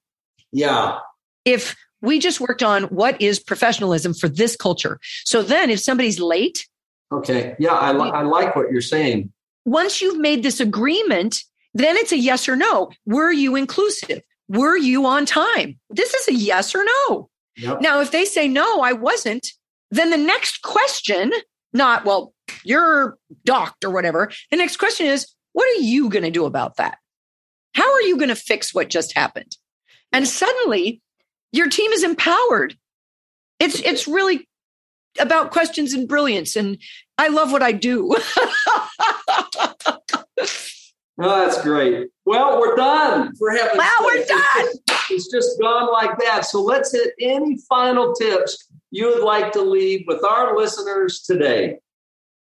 Yeah. 0.52 0.98
If 1.44 1.74
we 2.02 2.18
just 2.18 2.40
worked 2.40 2.62
on 2.62 2.84
what 2.84 3.20
is 3.22 3.38
professionalism 3.38 4.12
for 4.12 4.28
this 4.28 4.54
culture. 4.56 5.00
So 5.24 5.42
then 5.42 5.70
if 5.70 5.80
somebody's 5.80 6.20
late. 6.20 6.66
Okay. 7.10 7.54
Yeah. 7.58 7.72
I, 7.72 7.92
li- 7.92 8.10
I 8.10 8.22
like 8.22 8.54
what 8.54 8.70
you're 8.70 8.82
saying. 8.82 9.32
Once 9.64 10.02
you've 10.02 10.18
made 10.18 10.42
this 10.42 10.60
agreement, 10.60 11.42
then 11.74 11.96
it's 11.96 12.12
a 12.12 12.18
yes 12.18 12.48
or 12.48 12.56
no. 12.56 12.90
Were 13.04 13.32
you 13.32 13.56
inclusive? 13.56 14.22
Were 14.48 14.76
you 14.76 15.06
on 15.06 15.26
time? 15.26 15.78
This 15.90 16.14
is 16.14 16.28
a 16.28 16.34
yes 16.34 16.74
or 16.74 16.84
no. 16.84 17.28
Yep. 17.56 17.80
Now, 17.80 18.00
if 18.00 18.10
they 18.10 18.24
say 18.24 18.48
no, 18.48 18.80
I 18.80 18.92
wasn't, 18.92 19.46
then 19.90 20.10
the 20.10 20.16
next 20.16 20.62
question, 20.62 21.32
not, 21.72 22.04
well, 22.04 22.32
you're 22.64 23.16
docked 23.44 23.84
or 23.84 23.90
whatever. 23.90 24.30
The 24.50 24.56
next 24.56 24.76
question 24.76 25.06
is, 25.06 25.28
what 25.52 25.68
are 25.68 25.82
you 25.82 26.08
going 26.08 26.24
to 26.24 26.30
do 26.30 26.46
about 26.46 26.76
that? 26.76 26.98
How 27.74 27.92
are 27.92 28.02
you 28.02 28.16
going 28.16 28.28
to 28.28 28.36
fix 28.36 28.74
what 28.74 28.90
just 28.90 29.14
happened? 29.14 29.56
And 30.12 30.28
suddenly 30.28 31.00
your 31.52 31.68
team 31.68 31.92
is 31.92 32.04
empowered. 32.04 32.76
It's, 33.60 33.80
it's 33.80 34.06
really 34.06 34.48
about 35.18 35.52
questions 35.52 35.92
and 35.92 36.08
brilliance. 36.08 36.56
And 36.56 36.78
I 37.18 37.28
love 37.28 37.52
what 37.52 37.62
I 37.62 37.72
do. 37.72 38.16
Oh, 41.18 41.44
that's 41.44 41.62
great. 41.62 42.08
Well, 42.24 42.60
we're 42.60 42.74
done 42.74 43.34
for 43.36 43.50
heaven's 43.50 43.78
Wow, 43.78 43.98
we're 44.00 44.24
done. 44.24 44.66
It's 45.10 45.30
just 45.30 45.60
gone 45.60 45.92
like 45.92 46.18
that. 46.18 46.44
So 46.44 46.60
let's 46.60 46.92
hit 46.92 47.12
any 47.20 47.58
final 47.68 48.12
tips 48.14 48.68
you 48.90 49.06
would 49.08 49.22
like 49.22 49.52
to 49.52 49.62
leave 49.62 50.04
with 50.06 50.24
our 50.24 50.56
listeners 50.56 51.22
today. 51.22 51.78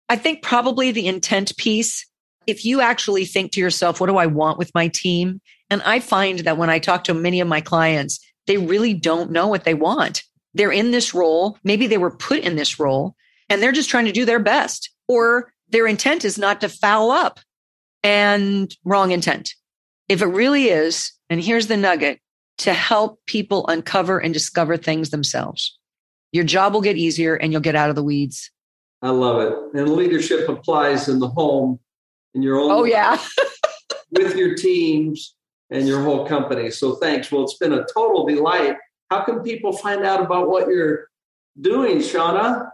I 0.09 0.17
think 0.17 0.43
probably 0.43 0.91
the 0.91 1.07
intent 1.07 1.57
piece. 1.57 2.07
If 2.47 2.65
you 2.65 2.81
actually 2.81 3.25
think 3.25 3.53
to 3.53 3.61
yourself, 3.61 4.01
what 4.01 4.07
do 4.09 4.17
I 4.17 4.27
want 4.27 4.59
with 4.59 4.71
my 4.75 4.89
team? 4.89 5.41
And 5.69 5.83
I 5.83 6.01
find 6.01 6.41
that 6.41 6.59
when 6.59 6.71
I 6.71 6.79
talk 6.79 7.05
to 7.05 7.15
many 7.15 7.41
of 7.41 7.49
my 7.49 7.61
clients, 7.61 8.21
they 8.47 8.57
really 8.57 8.95
don't 8.95 9.33
know 9.33 9.49
what 9.49 9.65
they 9.65 9.75
want. 9.75 10.23
They're 10.55 10.73
in 10.73 10.93
this 10.93 11.13
role. 11.13 11.59
Maybe 11.65 11.87
they 11.87 11.99
were 11.99 12.17
put 12.17 12.41
in 12.41 12.57
this 12.57 12.79
role 12.79 13.17
and 13.49 13.61
they're 13.61 13.73
just 13.73 13.91
trying 13.91 14.07
to 14.07 14.13
do 14.13 14.25
their 14.25 14.39
best 14.39 14.91
or 15.09 15.53
their 15.69 15.87
intent 15.87 16.25
is 16.25 16.39
not 16.39 16.61
to 16.61 16.69
foul 16.69 17.11
up 17.11 17.41
and 18.03 18.75
wrong 18.85 19.11
intent. 19.11 19.55
If 20.09 20.23
it 20.23 20.27
really 20.27 20.67
is, 20.67 21.13
and 21.29 21.41
here's 21.41 21.67
the 21.67 21.77
nugget 21.77 22.21
to 22.59 22.73
help 22.73 23.19
people 23.27 23.67
uncover 23.67 24.19
and 24.19 24.33
discover 24.33 24.77
things 24.77 25.11
themselves, 25.11 25.79
your 26.33 26.45
job 26.45 26.75
will 26.75 26.81
get 26.81 26.97
easier 26.97 27.35
and 27.35 27.53
you'll 27.53 27.61
get 27.61 27.77
out 27.77 27.91
of 27.91 27.97
the 27.97 28.03
weeds. 28.03 28.51
I 29.03 29.11
love 29.11 29.41
it. 29.41 29.79
And 29.79 29.91
leadership 29.91 30.49
applies 30.49 31.09
in 31.09 31.19
the 31.19 31.29
home, 31.29 31.79
in 32.35 32.43
your 32.43 32.59
own. 32.59 32.71
Oh, 32.71 32.85
yeah. 32.85 33.19
with 34.13 34.37
your 34.37 34.55
teams 34.55 35.35
and 35.71 35.87
your 35.87 36.03
whole 36.03 36.27
company. 36.27 36.71
So 36.71 36.97
thanks. 36.97 37.31
Well, 37.31 37.45
it's 37.45 37.57
been 37.57 37.73
a 37.73 37.85
total 37.93 38.27
delight. 38.27 38.77
How 39.11 39.23
can 39.23 39.41
people 39.41 39.73
find 39.73 40.05
out 40.05 40.21
about 40.21 40.49
what 40.49 40.69
you're 40.69 41.09
doing, 41.61 41.99
Shawna? 41.99 42.71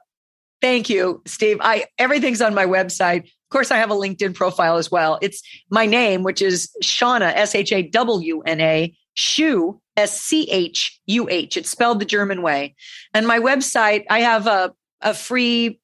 Thank 0.61 0.89
you, 0.89 1.23
Steve. 1.27 1.59
I 1.61 1.87
everything's 1.99 2.41
on 2.41 2.55
my 2.55 2.67
website, 2.67 3.29
course, 3.53 3.71
I 3.71 3.77
have 3.77 3.91
a 3.91 3.95
LinkedIn 3.95 4.35
profile 4.35 4.77
as 4.77 4.91
well. 4.91 5.19
It's 5.23 5.43
my 5.71 5.87
name, 5.87 6.23
which 6.23 6.43
is 6.43 6.71
Shawna, 6.83 7.33
S 7.35 7.55
H 7.55 7.73
A 7.73 7.83
W 7.83 8.43
N 8.43 8.61
A, 8.61 8.95
Schuh, 9.17 9.79
S 9.97 10.21
C 10.21 10.51
H 10.51 11.01
U 11.07 11.29
H. 11.29 11.57
It's 11.57 11.71
spelled 11.71 12.01
the 12.01 12.05
German 12.05 12.43
way. 12.43 12.75
And 13.15 13.27
my 13.27 13.39
website, 13.39 14.05
I 14.11 14.21
have 14.21 14.47
a, 14.47 14.75
a 15.01 15.15
free 15.15 15.81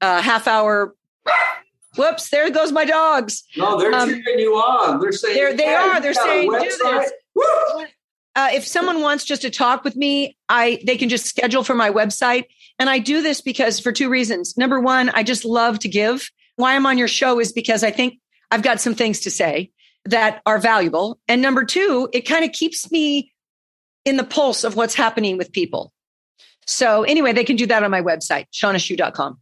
uh, 0.00 0.20
half 0.20 0.46
hour. 0.46 0.94
Whoops, 1.96 2.28
there 2.28 2.50
goes 2.50 2.72
my 2.72 2.84
dogs. 2.84 3.42
No, 3.56 3.78
they're 3.78 3.94
um, 3.94 4.10
cheering 4.10 4.38
you 4.38 4.52
on. 4.54 5.00
They're 5.00 5.12
saying, 5.12 5.34
they're, 5.34 5.56
they 5.56 5.74
are. 5.74 6.00
They're 6.00 6.12
saying, 6.12 6.50
do 6.50 6.58
this. 6.58 7.12
Uh, 8.34 8.50
if 8.52 8.66
someone 8.66 9.00
wants 9.00 9.24
just 9.24 9.40
to 9.42 9.50
talk 9.50 9.82
with 9.82 9.96
me, 9.96 10.36
I 10.50 10.78
they 10.84 10.98
can 10.98 11.08
just 11.08 11.24
schedule 11.24 11.64
for 11.64 11.74
my 11.74 11.90
website. 11.90 12.44
And 12.78 12.90
I 12.90 12.98
do 12.98 13.22
this 13.22 13.40
because 13.40 13.80
for 13.80 13.92
two 13.92 14.10
reasons. 14.10 14.58
Number 14.58 14.78
one, 14.78 15.08
I 15.10 15.22
just 15.22 15.46
love 15.46 15.78
to 15.80 15.88
give 15.88 16.30
why 16.56 16.74
I'm 16.74 16.86
on 16.86 16.98
your 16.98 17.08
show 17.08 17.38
is 17.38 17.52
because 17.52 17.84
I 17.84 17.90
think 17.90 18.18
I've 18.50 18.62
got 18.62 18.80
some 18.80 18.94
things 18.94 19.20
to 19.20 19.30
say 19.30 19.70
that 20.04 20.40
are 20.46 20.58
valuable. 20.58 21.18
And 21.28 21.42
number 21.42 21.64
two, 21.64 22.08
it 22.12 22.22
kind 22.22 22.44
of 22.44 22.52
keeps 22.52 22.90
me 22.90 23.32
in 24.04 24.16
the 24.16 24.24
pulse 24.24 24.64
of 24.64 24.76
what's 24.76 24.94
happening 24.94 25.36
with 25.36 25.52
people. 25.52 25.92
So 26.66 27.04
anyway, 27.04 27.32
they 27.32 27.44
can 27.44 27.56
do 27.56 27.66
that 27.66 27.82
on 27.82 27.90
my 27.90 28.02
website, 28.02 28.46
shawnaschuh.com. 28.52 29.38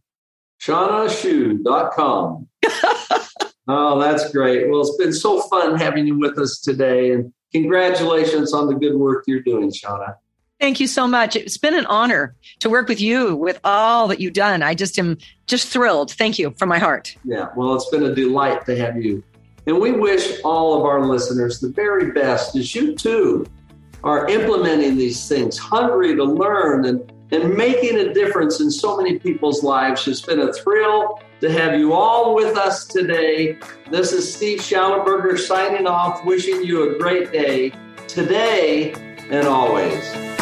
shawnaschuh.com. 0.61 2.47
oh, 3.67 3.99
that's 3.99 4.31
great. 4.31 4.69
Well, 4.69 4.81
it's 4.81 4.97
been 4.97 5.13
so 5.13 5.41
fun 5.43 5.77
having 5.77 6.05
you 6.07 6.17
with 6.19 6.37
us 6.37 6.59
today. 6.59 7.11
And 7.11 7.33
congratulations 7.51 8.53
on 8.53 8.67
the 8.67 8.75
good 8.75 8.95
work 8.95 9.23
you're 9.27 9.41
doing, 9.41 9.71
Shawna. 9.71 10.15
Thank 10.59 10.79
you 10.79 10.87
so 10.87 11.05
much. 11.05 11.35
It's 11.35 11.57
been 11.57 11.75
an 11.75 11.85
honor 11.87 12.33
to 12.59 12.69
work 12.69 12.87
with 12.87 13.01
you 13.01 13.35
with 13.35 13.59
all 13.63 14.07
that 14.07 14.21
you've 14.21 14.33
done. 14.33 14.63
I 14.63 14.73
just 14.73 14.97
am 14.97 15.17
just 15.47 15.67
thrilled. 15.67 16.11
Thank 16.11 16.39
you 16.39 16.51
from 16.57 16.69
my 16.69 16.79
heart. 16.79 17.15
Yeah, 17.25 17.49
well, 17.55 17.75
it's 17.75 17.89
been 17.89 18.03
a 18.03 18.15
delight 18.15 18.65
to 18.67 18.77
have 18.77 19.01
you. 19.03 19.23
And 19.67 19.79
we 19.79 19.91
wish 19.91 20.39
all 20.43 20.77
of 20.77 20.85
our 20.85 21.05
listeners 21.05 21.59
the 21.59 21.69
very 21.69 22.11
best 22.11 22.55
as 22.55 22.73
you 22.73 22.95
too 22.95 23.45
are 24.03 24.27
implementing 24.29 24.97
these 24.97 25.27
things, 25.27 25.57
hungry 25.57 26.15
to 26.15 26.23
learn 26.23 26.85
and, 26.85 27.11
and 27.31 27.55
making 27.55 27.97
a 27.97 28.13
difference 28.13 28.61
in 28.61 28.69
so 28.69 28.95
many 28.95 29.17
people's 29.17 29.63
lives. 29.63 30.07
It's 30.07 30.21
been 30.21 30.39
a 30.39 30.53
thrill 30.53 31.19
to 31.41 31.51
have 31.51 31.77
you 31.77 31.93
all 31.93 32.35
with 32.35 32.55
us 32.55 32.85
today. 32.85 33.57
This 33.91 34.13
is 34.13 34.31
Steve 34.31 34.59
Shallenberger 34.59 35.37
signing 35.37 35.87
off, 35.87 36.23
wishing 36.23 36.63
you 36.63 36.95
a 36.95 36.99
great 36.99 37.31
day 37.31 37.71
today 38.07 38.93
and 39.29 39.47
always. 39.47 40.34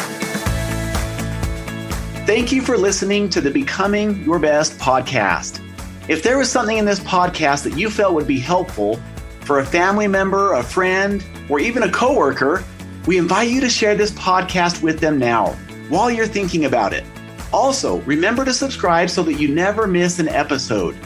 Thank 2.26 2.52
you 2.52 2.62
for 2.62 2.78
listening 2.78 3.28
to 3.28 3.42
the 3.42 3.50
Becoming 3.50 4.24
Your 4.24 4.38
Best 4.38 4.78
podcast. 4.78 5.60
If 6.08 6.22
there 6.22 6.38
was 6.38 6.50
something 6.50 6.78
in 6.78 6.86
this 6.86 7.00
podcast 7.00 7.64
that 7.64 7.76
you 7.76 7.90
felt 7.90 8.14
would 8.14 8.26
be 8.26 8.38
helpful 8.38 8.98
for 9.40 9.58
a 9.58 9.66
family 9.66 10.08
member, 10.08 10.54
a 10.54 10.62
friend, 10.62 11.22
or 11.50 11.60
even 11.60 11.82
a 11.82 11.92
coworker, 11.92 12.64
we 13.06 13.18
invite 13.18 13.50
you 13.50 13.60
to 13.60 13.68
share 13.68 13.94
this 13.94 14.10
podcast 14.12 14.82
with 14.82 15.00
them 15.00 15.18
now 15.18 15.48
while 15.90 16.10
you're 16.10 16.26
thinking 16.26 16.64
about 16.64 16.94
it. 16.94 17.04
Also, 17.52 18.00
remember 18.00 18.42
to 18.46 18.54
subscribe 18.54 19.10
so 19.10 19.22
that 19.22 19.34
you 19.34 19.48
never 19.48 19.86
miss 19.86 20.18
an 20.18 20.30
episode. 20.30 20.96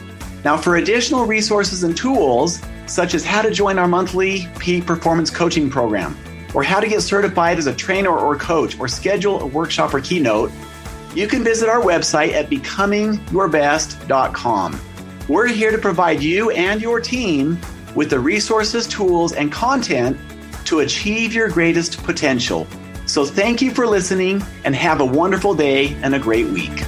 Now, 0.44 0.56
for 0.56 0.76
additional 0.76 1.26
resources 1.26 1.82
and 1.82 1.96
tools, 1.96 2.62
such 2.86 3.14
as 3.14 3.24
how 3.24 3.42
to 3.42 3.50
join 3.50 3.76
our 3.80 3.88
monthly 3.88 4.46
peak 4.60 4.86
performance 4.86 5.30
coaching 5.30 5.68
program, 5.68 6.16
or 6.54 6.62
how 6.62 6.78
to 6.78 6.86
get 6.86 7.02
certified 7.02 7.58
as 7.58 7.66
a 7.66 7.74
trainer 7.74 8.16
or 8.16 8.36
coach, 8.36 8.78
or 8.78 8.86
schedule 8.86 9.40
a 9.40 9.46
workshop 9.46 9.92
or 9.92 10.00
keynote, 10.00 10.52
you 11.14 11.28
can 11.28 11.44
visit 11.44 11.68
our 11.68 11.80
website 11.80 12.32
at 12.32 12.50
becomingyourbest.com. 12.50 14.80
We're 15.28 15.46
here 15.46 15.70
to 15.70 15.78
provide 15.78 16.20
you 16.22 16.50
and 16.50 16.80
your 16.80 17.00
team 17.00 17.58
with 17.94 18.10
the 18.10 18.20
resources, 18.20 18.86
tools, 18.86 19.32
and 19.32 19.50
content 19.52 20.18
to 20.64 20.80
achieve 20.80 21.32
your 21.32 21.48
greatest 21.48 22.02
potential. 22.02 22.66
So, 23.06 23.24
thank 23.24 23.62
you 23.62 23.70
for 23.70 23.86
listening 23.86 24.42
and 24.64 24.76
have 24.76 25.00
a 25.00 25.04
wonderful 25.04 25.54
day 25.54 25.94
and 26.02 26.14
a 26.14 26.18
great 26.18 26.46
week. 26.46 26.84